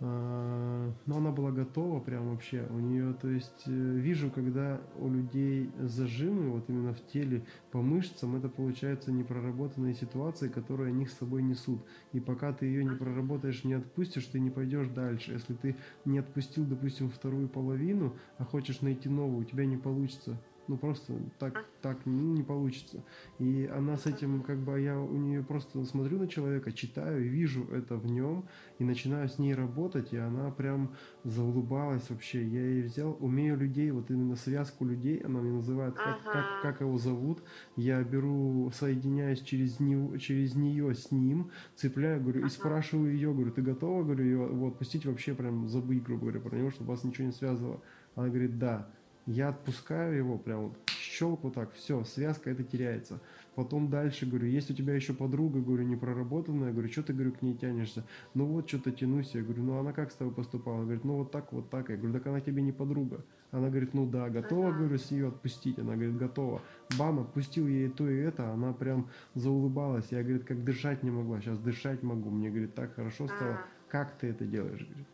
[0.00, 2.66] ну, она была готова прям вообще.
[2.70, 7.82] У нее, то есть, э, вижу, когда у людей зажимы, вот именно в теле, по
[7.82, 11.84] мышцам, это получается непроработанные ситуации, которые они с собой несут.
[12.12, 15.32] И пока ты ее не проработаешь, не отпустишь, ты не пойдешь дальше.
[15.32, 20.40] Если ты не отпустил, допустим, вторую половину, а хочешь найти новую, у тебя не получится.
[20.68, 23.02] Ну просто так, так ну, не получится.
[23.38, 27.28] И она с этим, как бы, я у нее просто смотрю на человека, читаю, и
[27.28, 28.44] вижу это в нем,
[28.78, 30.94] и начинаю с ней работать, и она прям
[31.24, 32.46] заулыбалась вообще.
[32.46, 36.58] Я ей взял, умею людей, вот именно связку людей, она мне называет, как, как, Ага.
[36.60, 37.42] как его зовут.
[37.76, 42.50] Я беру, соединяюсь через, него, через нее с ним, цепляю, говорю, и Ага.
[42.50, 46.56] спрашиваю ее, говорю, ты готова, говорю, ее вот, отпустить вообще прям забыть, грубо говоря, про
[46.56, 47.80] него, чтобы вас ничего не связывало.
[48.14, 48.90] Она говорит, да.
[49.28, 53.20] Я отпускаю его, прям вот щелк вот так, все, связка это теряется.
[53.54, 57.32] Потом дальше, говорю, есть у тебя еще подруга, говорю, не проработанная, говорю, что ты, говорю,
[57.32, 58.04] к ней тянешься?
[58.32, 60.76] Ну вот, что-то тянусь, я говорю, ну она как с тобой поступала?
[60.76, 61.90] Она говорит, ну вот так, вот так.
[61.90, 63.22] Я говорю, так она тебе не подруга.
[63.50, 64.78] Она говорит, ну да, готова, Ага.
[64.78, 65.78] говорю, с нее отпустить?
[65.78, 66.62] Она говорит, готова.
[66.98, 70.06] Бам, отпустил ей то и это, она прям заулыбалась.
[70.10, 72.30] Я, говорит, как дышать не могла, сейчас дышать могу.
[72.30, 73.50] Мне, говорит, так хорошо стало.
[73.50, 73.66] Ага.
[73.88, 75.06] Как ты это делаешь, говорит.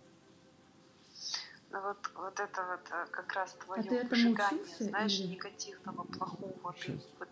[1.74, 6.04] Ну вот, вот это вот э, как раз твое этому выжигание, учился знаешь, или- негативного,
[6.04, 6.72] плохого.
[6.72, 7.28] Ты вот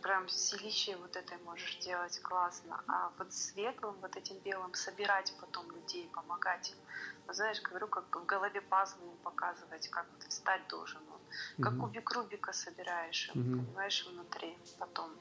[0.00, 2.80] прям силищей вот этой можешь делать классно.
[2.86, 6.78] А вот светлым, вот этим белым собирать потом людей, помогать им.
[7.26, 11.02] Ну, знаешь, говорю, как в голове пазлы им показывать, как ты встать должен.
[11.10, 11.20] он.
[11.60, 11.80] Как Мгм.
[11.80, 13.66] кубик Рубика собираешь, Мгм.
[13.66, 15.18] понимаешь, внутри потом.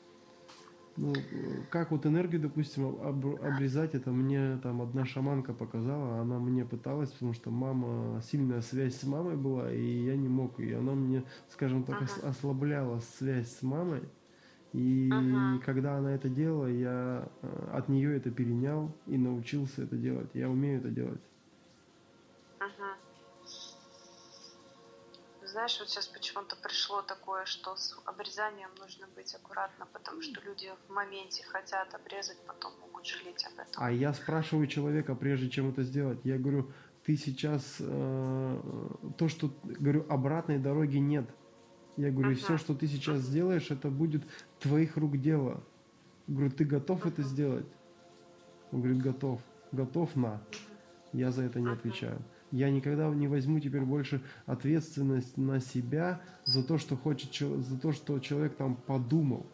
[0.98, 6.64] Ну, как вот энергию, допустим, об- обрезать, это мне там одна шаманка показала, она мне
[6.64, 10.94] пыталась, потому что мама, сильная связь с мамой была, и я не мог, и она
[10.94, 12.30] мне, скажем так, Ага.
[12.30, 14.04] ослабляла связь с мамой,
[14.72, 15.66] и Ага.
[15.66, 20.50] когда она это делала, я э, от нее это перенял и научился это делать, я
[20.50, 21.22] умею это делать.
[22.62, 23.05] Мгм.
[25.56, 30.70] Знаешь, вот сейчас почему-то пришло такое, что с обрезанием нужно быть аккуратно, потому что люди
[30.86, 33.82] в моменте хотят обрезать, потом могут жалеть об этом.
[33.82, 36.74] А я спрашиваю человека, прежде чем это сделать, я говорю,
[37.06, 38.60] ты сейчас э,
[39.18, 41.30] то, что говорю, обратной дороги нет.
[41.96, 42.40] Я говорю, Ага.
[42.40, 44.24] все, что ты сейчас сделаешь, это будет
[44.60, 45.64] твоих рук дело.
[46.28, 47.68] Говорю, ты готов это сделать?
[48.74, 49.40] Он говорит, готов.
[49.72, 50.42] Готов на.
[51.14, 52.22] Я за это не отвечаю.
[52.56, 57.92] Я никогда не возьму теперь больше ответственность на себя за то, что хочет, за то,
[57.92, 59.46] что человек там подумал.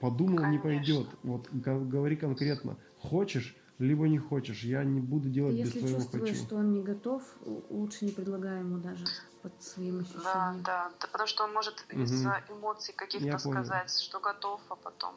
[0.00, 0.62] Подумал, не Конечно.
[0.62, 1.06] пойдет.
[1.24, 2.78] Вот говори конкретно.
[3.00, 4.64] Хочешь, либо не хочешь.
[4.64, 6.42] Я не буду делать без Если твоего чувствуешь, хочу.
[6.46, 7.22] что он не готов,
[7.68, 9.04] лучше не предлагай ему даже
[9.42, 10.62] под своим Да, ощущением.
[10.64, 12.02] да, да, потому что он может Мгм.
[12.02, 13.64] из-за эмоций каких-то понял.
[13.64, 15.14] сказать, что готов, а потом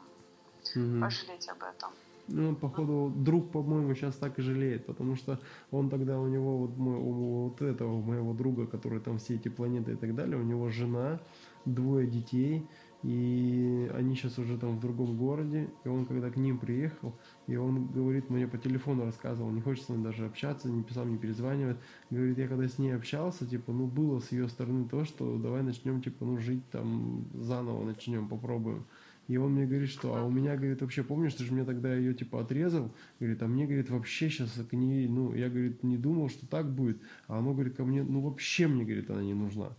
[0.74, 1.00] Мгм.
[1.00, 1.92] пожалеть об этом.
[2.34, 5.38] Ну, походу, друг, по-моему, сейчас так и жалеет, потому что
[5.70, 9.48] он тогда у него, вот, мой- у вот этого моего друга, который там все эти
[9.48, 11.20] планеты и так далее, у него жена,
[11.66, 12.66] двое детей,
[13.02, 17.56] и они сейчас уже там в другом городе, и он когда к ним приехал, и
[17.56, 21.18] он говорит, мне по телефону рассказывал, не хочет с ним даже общаться, не писал, не
[21.18, 21.76] перезванивает,
[22.08, 25.62] говорит, я когда с ней общался, типа, ну, было с ее стороны то, что давай
[25.62, 28.86] начнем, типа, ну, жить там заново начнем, попробуем.
[29.28, 31.94] И он мне говорит, что, а у меня, говорит, вообще, помнишь, ты же мне тогда
[31.94, 32.92] ее, типа, отрезал?
[33.20, 36.70] Говорит, а мне, говорит, вообще сейчас к ней, ну, я, говорит, не думал, что так
[36.70, 37.00] будет.
[37.28, 39.76] А оно, говорит, ко мне, ну, вообще мне, говорит, она не нужна.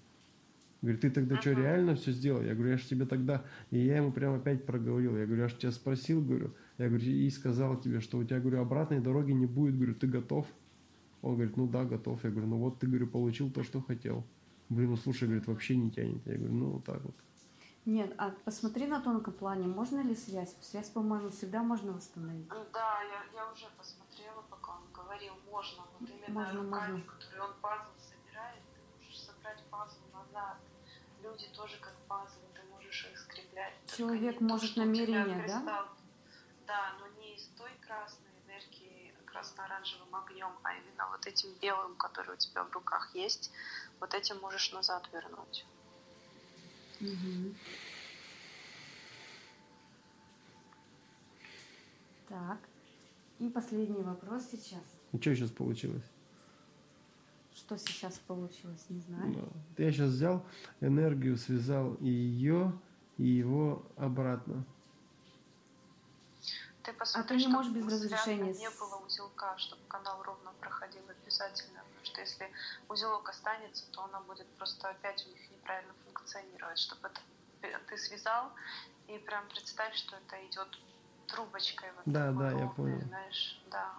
[0.82, 1.62] Говорит, ты тогда что, Ага.
[1.62, 2.42] реально все сделал?
[2.42, 3.46] Я говорю, я же тебе тогда...
[3.72, 5.16] И я ему прямо опять проговорил.
[5.18, 6.54] Я говорю, я же тебя спросил, говорю.
[6.78, 9.76] Я говорю, и сказал тебе, что у тебя, говорю, обратной дороги не будет.
[9.76, 10.46] Говорю, ты готов?
[11.22, 12.22] Он говорит, ну да, готов.
[12.26, 14.26] Я говорю, ну вот ты, говорю, получил то, что хотел.
[14.68, 16.22] Блин, ну слушай, говорит, вообще не тянет.
[16.26, 17.16] Я говорю, ну вот так вот.
[17.86, 20.56] Нет, а посмотри на тонком плане, можно ли связь?
[20.62, 22.48] Связь, по-моему, всегда можно восстановить.
[22.48, 27.12] Да, я, я уже посмотрела, пока он говорил, можно, вот именно Можно, руками, можно.
[27.12, 30.58] которые он пазл собирает, ты можешь собрать пазл назад.
[31.22, 33.74] Люди тоже как пазлы, ты можешь их скреплять.
[33.86, 35.86] Человек не то, может тебя намерение, да?
[36.66, 42.36] Да, но не из той красной энергии красно-оранжевым огнем, а именно вот этим белым, который
[42.36, 43.52] у тебя в руках есть,
[44.00, 45.66] вот этим можешь назад вернуть.
[52.30, 52.60] Так.
[53.40, 54.84] И последний вопрос сейчас.
[55.12, 56.04] И что сейчас получилось?
[57.54, 59.52] Что сейчас получилось, не знаю.
[59.78, 59.84] Да.
[59.84, 60.46] Я сейчас взял
[60.82, 62.74] энергию, связал и ее,
[63.18, 64.66] и его обратно.
[66.84, 70.52] Ты А посмотри, ты не чтобы можешь без разрешения Не было узелка, чтобы канал ровно
[70.60, 71.80] проходил обязательно.
[71.80, 72.52] Потому что если
[72.90, 75.94] узелок останется, то она будет просто опять у них неправильно
[76.24, 76.80] функционировать.
[76.80, 77.08] Чтобы
[77.62, 78.52] это ты связал,
[79.08, 80.68] и прям представь, что это идет
[81.28, 81.92] трубочкой.
[81.94, 83.02] Вот Да, да, я ровной, понял.
[83.08, 83.94] Знаешь, да.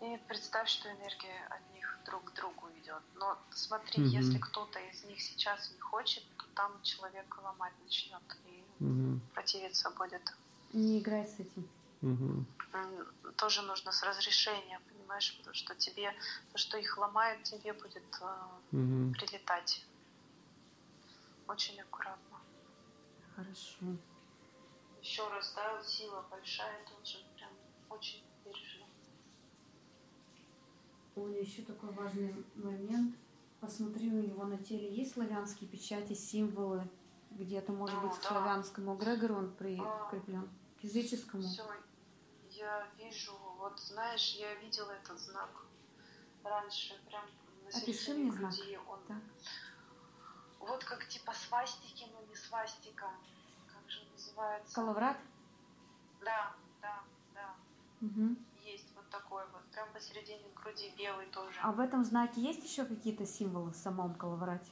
[0.00, 3.02] И представь, что энергия от них друг к другу идет.
[3.14, 4.10] Но смотри, Мгм.
[4.10, 9.90] если кто-то из них сейчас не хочет, то там человек ломать начнет и Угу, противиться
[9.90, 10.22] будет.
[10.72, 11.68] Не играй с этим.
[12.00, 12.46] угу.
[13.36, 16.14] Тоже нужно с разрешения, понимаешь, потому что тебе
[16.52, 18.26] то, что их ломает, тебе будет э,
[18.72, 19.12] Угу.
[19.14, 19.86] прилетать.
[21.50, 22.38] Очень аккуратно.
[23.34, 23.84] Хорошо.
[25.02, 27.50] Еще раз, да, сила большая, тоже прям
[27.88, 28.86] очень бережно.
[31.16, 33.16] Оля, еще такой важный момент.
[33.60, 36.88] Посмотри, у него на теле есть славянские печати, символы.
[37.32, 38.28] Где-то, может Ну, быть, к да.
[38.28, 39.50] славянскому эгрегору он А.
[39.58, 40.48] прикреплен.
[40.80, 41.42] К языческому.
[41.42, 41.64] Все,
[42.50, 45.64] я вижу, вот знаешь, я видела этот знак
[46.44, 47.24] раньше, прям
[47.64, 48.52] на Опиши мне знак.
[48.54, 49.00] груди он.
[49.08, 49.22] Так.
[50.70, 53.10] Вот как типа свастики, но не свастика.
[53.66, 54.72] Как же называется?
[54.72, 55.16] Калаврат?
[56.24, 57.02] Да, да,
[57.34, 57.56] да.
[58.00, 58.36] Угу.
[58.62, 61.58] Есть вот такой вот, прям посередине груди белый тоже.
[61.60, 64.70] А в этом знаке есть еще какие-то символы в самом Калаврате?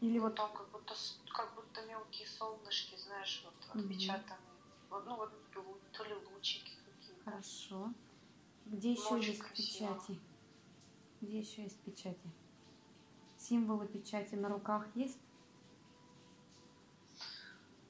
[0.00, 0.36] Или вот...
[0.36, 0.94] Потом как будто,
[1.34, 3.86] как будто мелкие солнышки, знаешь, вот Мгм.
[3.86, 4.40] отпечатаны.
[4.88, 5.32] Вот, ну вот
[5.92, 7.24] то ли лучики какие-то.
[7.24, 7.92] Хорошо.
[8.66, 9.94] Где еще очень есть красиво.
[9.96, 10.20] печати?
[11.20, 12.30] Где еще есть печати?
[13.50, 15.18] Символы печати на руках есть?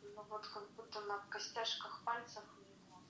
[0.02, 3.02] Ну вот как будто на костяшках пальцев у него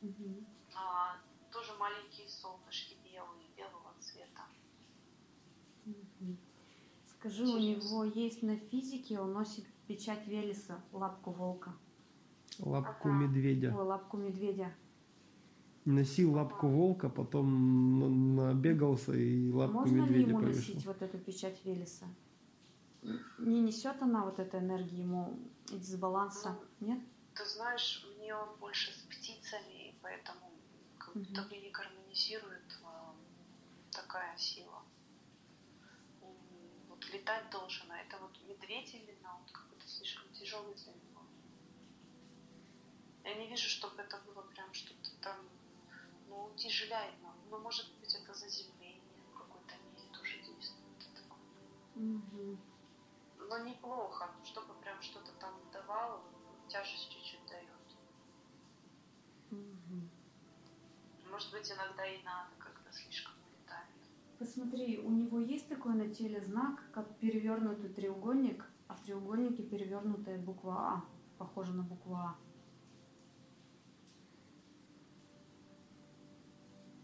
[0.00, 0.44] Угу.
[0.74, 1.18] а,
[1.52, 4.46] тоже маленькие солнышки белые, белого цвета.
[7.18, 7.86] Скажи, у Интересно.
[7.90, 11.74] него есть на физике, он носит печать Велеса, лапку волка,
[12.60, 13.18] Лапку Ага.
[13.18, 13.74] медведя.
[13.76, 14.74] Ой, лапку медведя.
[15.86, 20.74] Носил лапку волка, потом на- набегался и лапку Можно ли медведя ему повесил.
[20.74, 22.06] носить вот эту печать Велеса?
[23.38, 25.38] Не несет она вот этой энергии ему
[25.70, 26.58] из дисбаланса?
[26.80, 27.00] Нет?
[27.34, 30.50] Ты знаешь, мне он больше с птицами, и поэтому
[30.98, 33.14] как будто бы не гармонизирует а,
[33.90, 34.82] такая сила.
[37.12, 41.22] летать должен, а это вот медведь именно, он какой-то слишком тяжелый для него.
[43.24, 45.36] Я не вижу, чтобы это было прям что-то там,
[46.30, 47.34] ну, утяжеляет нам.
[47.50, 49.02] Ну, может быть, это заземление
[49.34, 50.96] в какой-то мере тоже действует.
[50.98, 51.40] Это такое.
[51.96, 52.58] Угу.
[53.48, 56.22] Но неплохо, чтобы прям что-то там давало,
[56.68, 57.66] тяжесть чуть-чуть дает.
[59.50, 60.08] Угу.
[61.30, 63.88] Может быть, иногда и надо, когда слишком улетает.
[64.38, 70.38] Посмотри, у него есть такой на теле знак, как перевернутый треугольник, а в треугольнике перевернутая
[70.38, 71.04] буква А,
[71.38, 72.36] похожа на букву А.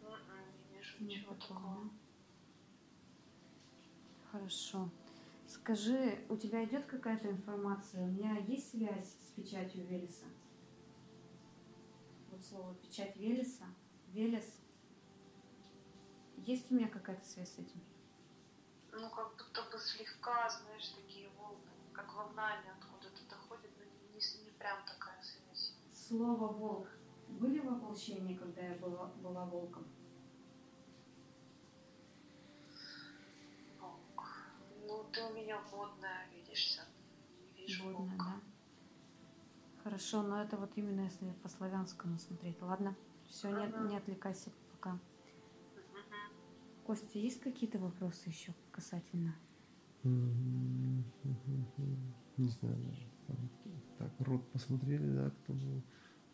[0.03, 0.17] М-м,
[0.71, 1.91] Не вижу Нет ничего да?
[4.31, 4.89] Хорошо.
[5.47, 8.03] Скажи, у тебя идет какая-то информация?
[8.03, 10.27] У меня есть связь с печатью Велеса?
[12.31, 13.65] Вот слово печать Велеса,
[14.09, 14.61] Велес.
[16.39, 17.81] Есть у меня какая-то связь с этим?
[18.93, 24.45] Ну, как будто бы слегка, знаешь, такие волны, как волнами откуда-то доходят, но не, не,
[24.45, 25.75] не прям такая связь.
[25.93, 26.89] Слово волк.
[27.29, 29.85] Были воплощения, когда я была, была волком?
[33.81, 34.25] Волк.
[34.87, 36.83] Ну, ты у меня водная, видишься.
[37.41, 38.25] Не вижу Водная, волка.
[38.25, 38.41] да?
[39.83, 42.61] Хорошо, но это вот именно если по славянскому смотреть.
[42.61, 42.95] Ладно,
[43.29, 43.89] все, не, Ага.
[43.89, 44.93] не отвлекайся пока.
[44.93, 45.01] Мгм.
[46.85, 49.35] Костя, есть какие-то вопросы еще касательно?
[50.05, 51.03] Не
[52.49, 53.09] знаю даже.
[53.99, 55.83] Так, рот посмотрели, да, кто был.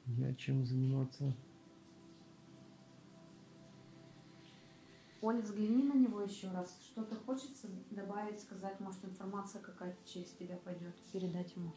[0.07, 1.37] Я чем заниматься?
[5.23, 6.77] Оля, взгляни на него еще раз.
[6.85, 11.73] Что-то хочется добавить, сказать, может, информация какая-то через тебя пойдет, передать ему.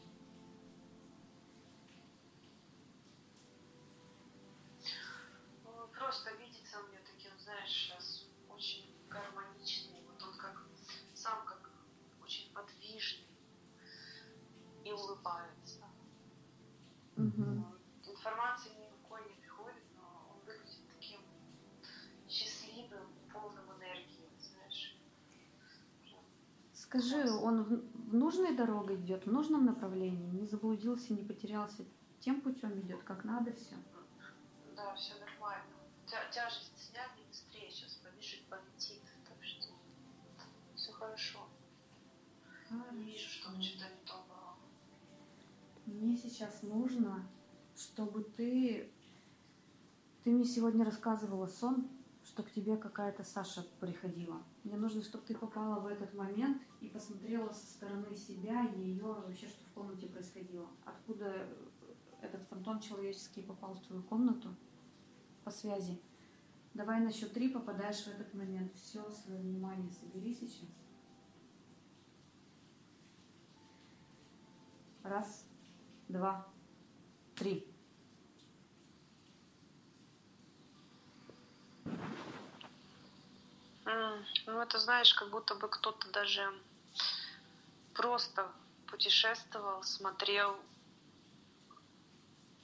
[5.63, 10.01] Ну, Просто видится мне таким, знаешь, сейчас очень гармоничный.
[10.07, 10.63] Вот он как
[11.13, 11.69] сам как
[12.23, 13.27] очень подвижный
[14.83, 15.83] и улыбается.
[17.15, 17.33] Мгм.
[17.37, 21.21] Ну, Информации никакой не приходит, но он выглядит таким
[22.27, 24.97] счастливым, полным энергии, знаешь.
[26.03, 26.23] Прям
[26.73, 31.85] Скажи, он в, в нужной дорогой идет, в нужном направлении, не заблудился, не потерялся,
[32.19, 33.75] тем путем идет, как надо все.
[34.75, 35.75] Да, все нормально.
[36.07, 39.03] Тя- тяжесть сняли быстрее сейчас побежит, полетит.
[39.27, 39.73] Так что
[40.75, 41.47] все хорошо.
[42.93, 44.55] Не вижу, чтобы что-то не то было.
[45.85, 47.27] Мне сейчас нужно,
[47.77, 48.91] чтобы ты...
[50.23, 51.87] Ты мне сегодня рассказывала сон,
[52.35, 54.43] что к тебе какая-то Саша приходила.
[54.65, 59.47] Мне нужно, чтобы ты попала в этот момент и посмотрела со стороны себя ее вообще,
[59.47, 60.67] что в комнате происходило.
[60.83, 61.47] Откуда
[62.21, 64.53] этот фантом человеческий попал в твою комнату
[65.45, 66.01] по связи.
[66.73, 68.75] Давай на счет три попадаешь в этот момент.
[68.75, 70.67] Все, свое внимание собери сейчас.
[75.03, 75.47] Раз,
[76.09, 76.45] два,
[77.33, 77.65] три.
[83.85, 86.51] Ну, это, знаешь, как будто бы кто-то даже
[87.93, 88.51] просто
[88.87, 90.57] путешествовал, смотрел.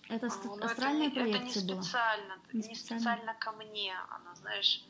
[0.10, 1.82] Это А, ст- ну, это астральная не- это не проекция была?
[1.84, 3.00] специально, Не не, специально?
[3.02, 3.96] специально ко мне.
[4.10, 4.84] Она, знаешь,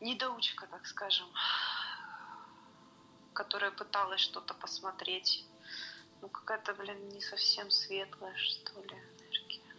[0.00, 1.26] недоучка, так скажем,
[3.32, 5.44] которая пыталась что-то посмотреть.
[6.22, 9.74] Ну, какая-то, блин, не совсем светлая, что ли, энергия.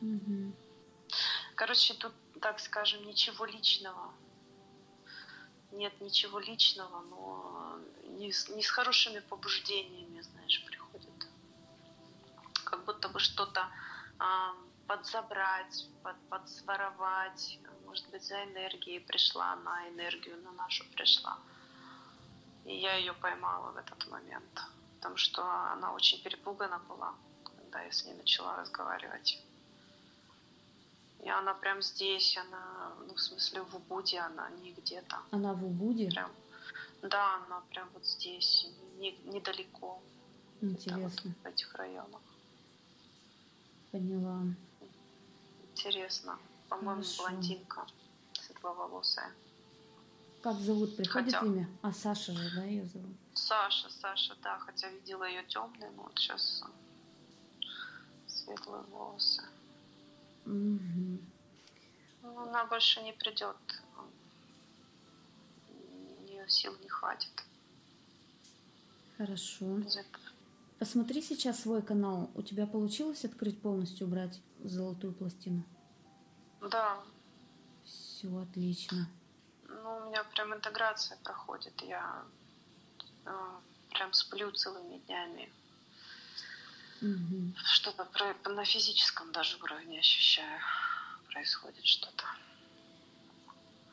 [0.00, 0.54] Мгм.
[1.54, 4.12] Короче, тут, так скажем, ничего личного.
[5.72, 11.28] Нет ничего личного, но не с, не с хорошими побуждениями, знаешь, приходит.
[12.64, 13.68] Как будто бы что-то
[14.18, 14.54] а,
[14.86, 17.58] подзабрать, под, подсворовать.
[17.84, 21.38] Может быть, за энергией пришла она, энергию на нашу пришла.
[22.64, 24.62] И я ее поймала в этот момент.
[24.96, 27.14] Потому что она очень перепугана была,
[27.44, 29.42] когда я с ней начала разговаривать.
[31.22, 35.18] И она прям здесь, она, ну, в смысле, в Убуде она, не где-то.
[35.32, 36.08] Она в Убуде?
[36.10, 36.30] Прям,
[37.02, 40.00] да, она прям вот здесь, не- недалеко,
[40.60, 42.20] там вот Интересно, в этих районах.
[43.90, 44.42] поняла.
[45.74, 46.38] Интересно.
[46.68, 47.22] По-моему, Хорошо.
[47.22, 47.86] блондинка
[48.34, 49.32] светловолосая.
[50.42, 50.96] Как зовут?
[50.96, 51.68] Приходит Хотя- имя?
[51.82, 53.16] А Саша же, да, ее зовут?
[53.34, 56.62] Саша, Саша, да, хотя видела ее темной, но вот сейчас
[58.26, 59.42] светлые волосы.
[60.48, 61.20] Мгм.
[62.22, 63.56] Ну, она больше не придет.
[65.68, 67.30] У нее сил не хватит.
[69.18, 69.66] Хорошо.
[70.78, 72.30] Посмотри сейчас свой канал.
[72.34, 75.64] У тебя получилось открыть полностью, убрать золотую пластину?
[76.60, 76.98] Да,
[77.84, 79.06] Все отлично.
[79.68, 81.78] ну, у меня прям интеграция проходит.
[81.82, 82.24] Я
[83.26, 83.30] э,
[83.90, 85.52] прям сплю целыми днями.
[87.00, 87.54] Угу.
[87.64, 88.08] Что-то
[88.50, 90.60] на физическом даже уровне ощущаю.
[91.32, 92.24] Происходит что-то.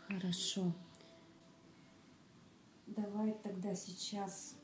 [0.07, 0.71] Хорошо.
[2.87, 4.55] Давай тогда сейчас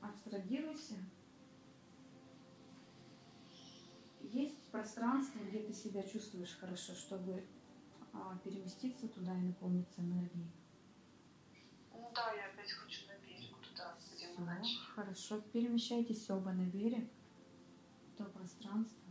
[0.00, 0.94] абстрагируйся.
[4.20, 7.46] Есть пространство, где ты себя чувствуешь хорошо, чтобы
[8.12, 10.50] а, переместиться туда и наполниться энергией.
[12.14, 13.54] Да, я опять хочу на берег
[14.42, 14.78] начали.
[14.94, 17.08] Хорошо, перемещайтесь оба на берег,
[18.12, 19.02] в то пространство.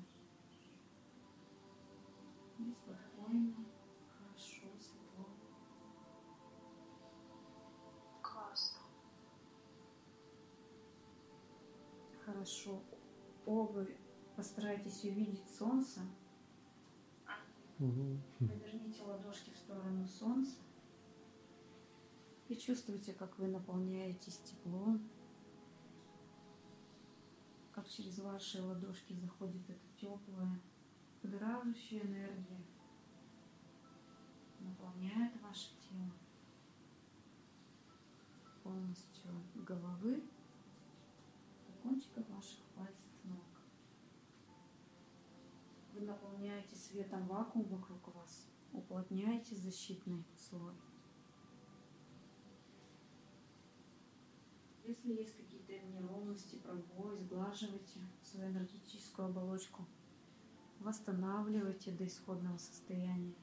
[2.59, 3.53] И спокойно,
[4.17, 5.27] хорошо, светло.
[8.21, 8.79] Классно.
[12.25, 12.81] Хорошо.
[13.45, 13.85] Оба
[14.35, 16.01] постарайтесь увидеть солнце.
[17.79, 18.21] Мгм.
[18.39, 20.57] Поверните ладошки в сторону солнца.
[22.47, 25.09] И чувствуйте, как вы наполняетесь теплом.
[27.75, 30.61] Как через ваши ладошки заходит эта теплая,
[31.21, 32.63] будоражащая энергия.
[34.61, 36.13] Наполняет ваше тело.
[38.63, 40.23] Полностью головы
[41.67, 43.43] до кончиков ваших пальцев ног.
[45.95, 50.75] Вы наполняете светом вакуум вокруг вас, уплотняете защитный слой.
[54.85, 59.85] Если есть какие-то неровности, пробои, сглаживайте свою энергетическую оболочку.
[60.79, 63.33] Восстанавливайте до исходного состояния.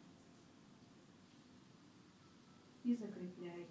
[2.85, 3.71] И закрепляйте.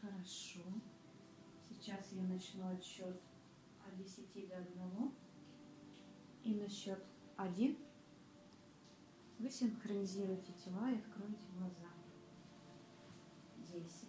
[0.00, 0.60] Хорошо.
[1.68, 3.20] Сейчас я начну отсчет
[3.86, 5.12] от 10 до 1.
[6.44, 7.02] И на счет
[7.36, 7.76] 1
[9.38, 11.89] вы синхронизируете тела и откроете глаза.
[13.72, 14.08] 10,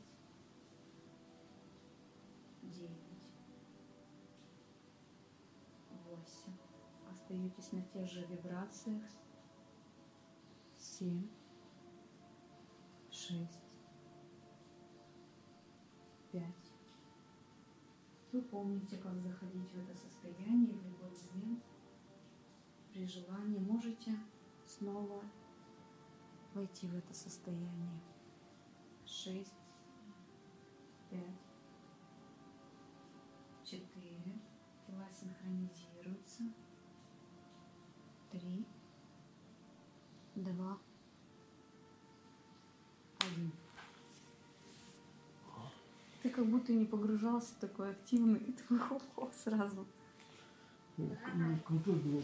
[2.64, 2.90] 9,
[6.06, 6.54] 8.
[7.12, 9.04] Остаетесь на тех же вибрациях.
[10.78, 11.28] 7,
[13.12, 13.60] 6,
[16.32, 16.44] 5.
[18.32, 21.64] Вы помните, как заходить в это состояние в любой момент.
[22.92, 24.18] При желании можете
[24.66, 25.24] снова
[26.54, 28.11] войти в это состояние.
[29.12, 29.54] Шесть,
[31.10, 31.20] пять,
[33.66, 34.40] четыре.
[34.88, 36.44] Тела синхронизируются.
[38.32, 38.66] Три,
[40.36, 40.78] два,
[43.20, 43.52] один.
[46.24, 48.40] Ты как будто не погружался такой активный,
[48.70, 49.86] и хоп-хоп сразу.
[50.96, 51.18] Ну,
[51.66, 52.24] Крутой был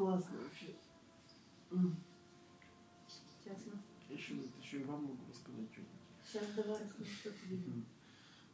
[0.00, 0.72] Классно вообще.
[3.44, 3.72] Честно.
[4.08, 6.00] Еще, еще и вам могу рассказать что-нибудь.
[6.24, 7.84] Сейчас давай что ты видел.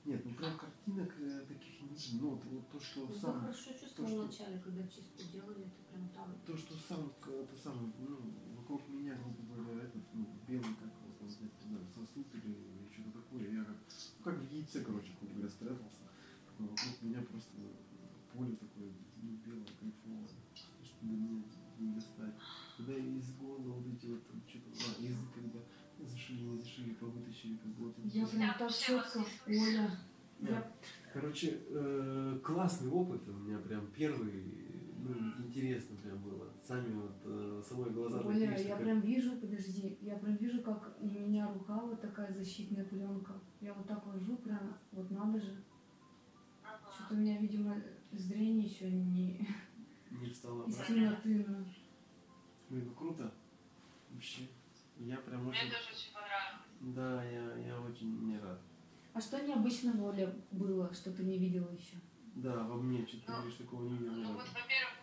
[0.06, 2.20] Нет, ну прям картинок э, таких не видно.
[2.20, 5.62] Ну, вот, вот то, что Ну, ты сам, хорошо чувствовал что- вначале, когда чистку делали,
[5.70, 6.34] это прям там.
[6.44, 8.18] то, что сам, это самое, ну,
[8.56, 12.90] вокруг меня, грубо говоря, этот, ну, белый, как его сказать, не знаю, сосуд или, или
[12.92, 13.50] что-то такое.
[13.52, 13.76] Я как,
[14.18, 16.02] ну, как в яйце, короче, грубо говоря, спрятался.
[16.58, 17.52] Вокруг меня просто
[18.34, 18.90] поле такое,
[19.22, 20.26] ну, белое, кайфовое,
[20.96, 21.42] чтобы меня
[21.78, 22.34] не достать.
[22.76, 25.58] Когда из горла вот эти вот, там что-то, а, язык когда
[25.98, 29.90] зашили, не зашили, повытащили, как вот Я прям так четко, Оля.
[30.38, 30.72] Я
[31.12, 34.44] Короче, э, классный опыт у меня прям первый,
[34.98, 36.52] ну, интересно прям было.
[36.62, 40.98] Сами вот, э, самой глаза Оля, я как- прям вижу, подожди, я прям вижу, как
[41.00, 43.40] у меня рука вот такая защитная пленка.
[43.62, 45.64] Я вот так ложу, прям, вот надо же.
[46.94, 47.82] Что-то у меня, видимо,
[48.12, 49.48] зрение еще не
[50.20, 51.24] не встала из обратно.
[51.24, 51.66] ну.
[52.68, 53.32] Блин, ну круто.
[54.10, 54.48] Вообще.
[54.98, 55.70] Я прям Мне очень...
[55.70, 56.66] тоже очень понравилось.
[56.80, 58.60] Да, я, я очень не рад.
[59.12, 61.96] А что необычного, Оля, было, что ты не видела еще?
[62.34, 64.12] Да, во мне что-то Ну, говоришь, такого не видел.
[64.12, 64.95] ни Ну вот, во-первых,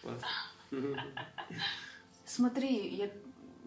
[0.00, 0.28] классно.
[2.24, 3.10] Смотри, я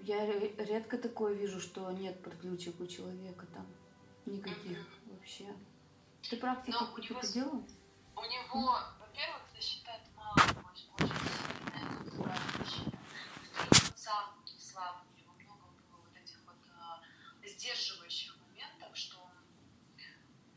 [0.06, 3.66] Я ре- редко такое вижу, что нет подключек у человека там.
[4.26, 5.48] Никаких вообще.
[6.30, 7.64] Ты практику Но у него делал?
[8.16, 11.98] У него, во-первых, защита от мало очень, очень сильная.
[12.18, 17.02] Во-вторых, сам слабый, у него много было вот этих вот а,
[17.48, 19.32] сдерживающих моментов, что он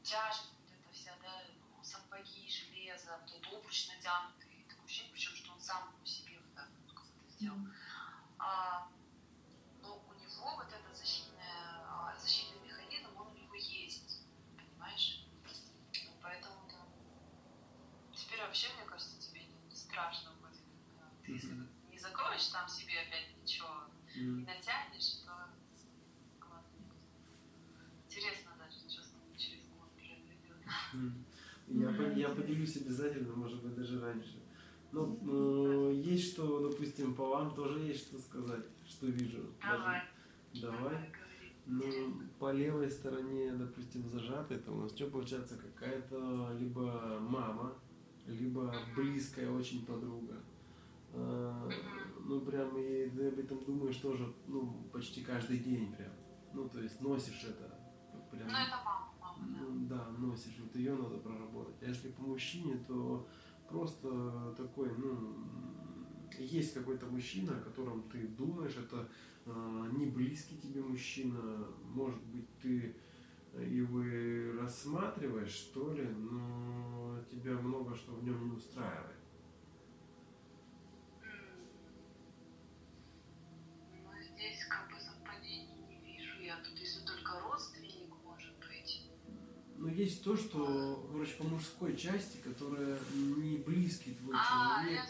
[0.02, 5.52] тяжесть вот эта вся, да, ну, сапоги, железо, тут обруч натянутый, такое ощущение, причем, что
[5.52, 6.68] он сам по себе вот так
[7.46, 7.58] сделал.
[8.38, 8.82] А,
[9.82, 11.42] но у него вот этот защитный,
[11.86, 14.18] а, защитный механизм, он у него есть,
[14.56, 15.20] понимаешь?
[16.04, 16.86] Ну, поэтому там
[18.14, 20.60] теперь вообще, мне кажется, тебе не, не страшно будет.
[21.22, 21.68] Ты если Мгм.
[21.90, 23.68] не закроешь там себе опять ничего,
[24.14, 24.44] не М.
[24.44, 26.86] натянешь, то не.
[28.06, 30.56] Интересно даже, что с ним через год произойдет.
[30.92, 31.24] М.
[31.68, 31.96] Я, Мгм.
[31.96, 34.45] по- я поделюсь обязательно, может быть, даже раньше.
[34.92, 35.18] Ну,
[35.90, 39.38] э, есть что, допустим, по вам тоже есть что сказать, что вижу.
[39.62, 40.02] Даже- Давай.
[40.54, 40.80] Давай.
[40.80, 41.12] говори.
[41.66, 45.56] Ну, по левой стороне, допустим, зажато, это у нас что получается?
[45.58, 47.74] Какая-то либо мама,
[48.26, 50.36] либо близкая очень подруга.
[51.12, 51.68] А,
[52.28, 56.10] Ну, прям, и ты об этом думаешь тоже, ну, почти каждый день прям.
[56.52, 57.78] Ну, то есть носишь это.
[58.32, 59.60] Прям, Ну, это мама, мама, да.
[59.60, 61.76] ну, да, носишь, вот ее надо проработать.
[61.82, 63.26] А если по мужчине, то
[63.68, 65.36] просто такой, ну,
[66.38, 69.08] есть какой-то мужчина, о котором ты думаешь, это
[69.46, 72.94] э, не близкий тебе мужчина, может быть, ты
[73.64, 74.02] его
[74.60, 79.16] рассматриваешь, что ли, но тебя много что в нем не устраивает.
[89.96, 95.04] Есть то, что, короче, по мужской части, которая не близкий твой А, человек.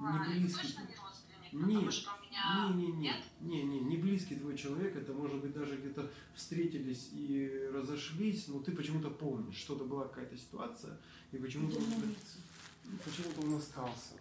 [0.00, 0.62] я не близкий.
[0.62, 1.52] точно не родственник?
[1.52, 1.66] Нет.
[1.66, 2.68] Потому что у меня...
[2.68, 3.24] Не, не, не, Нет?
[3.40, 8.60] не, не, не близкий твой человек, это может быть даже где-то встретились и разошлись, но
[8.60, 10.98] ты почему-то помнишь, что-то была какая-то ситуация,
[11.30, 12.14] и почему-то он,
[13.04, 14.14] почему-то он остался.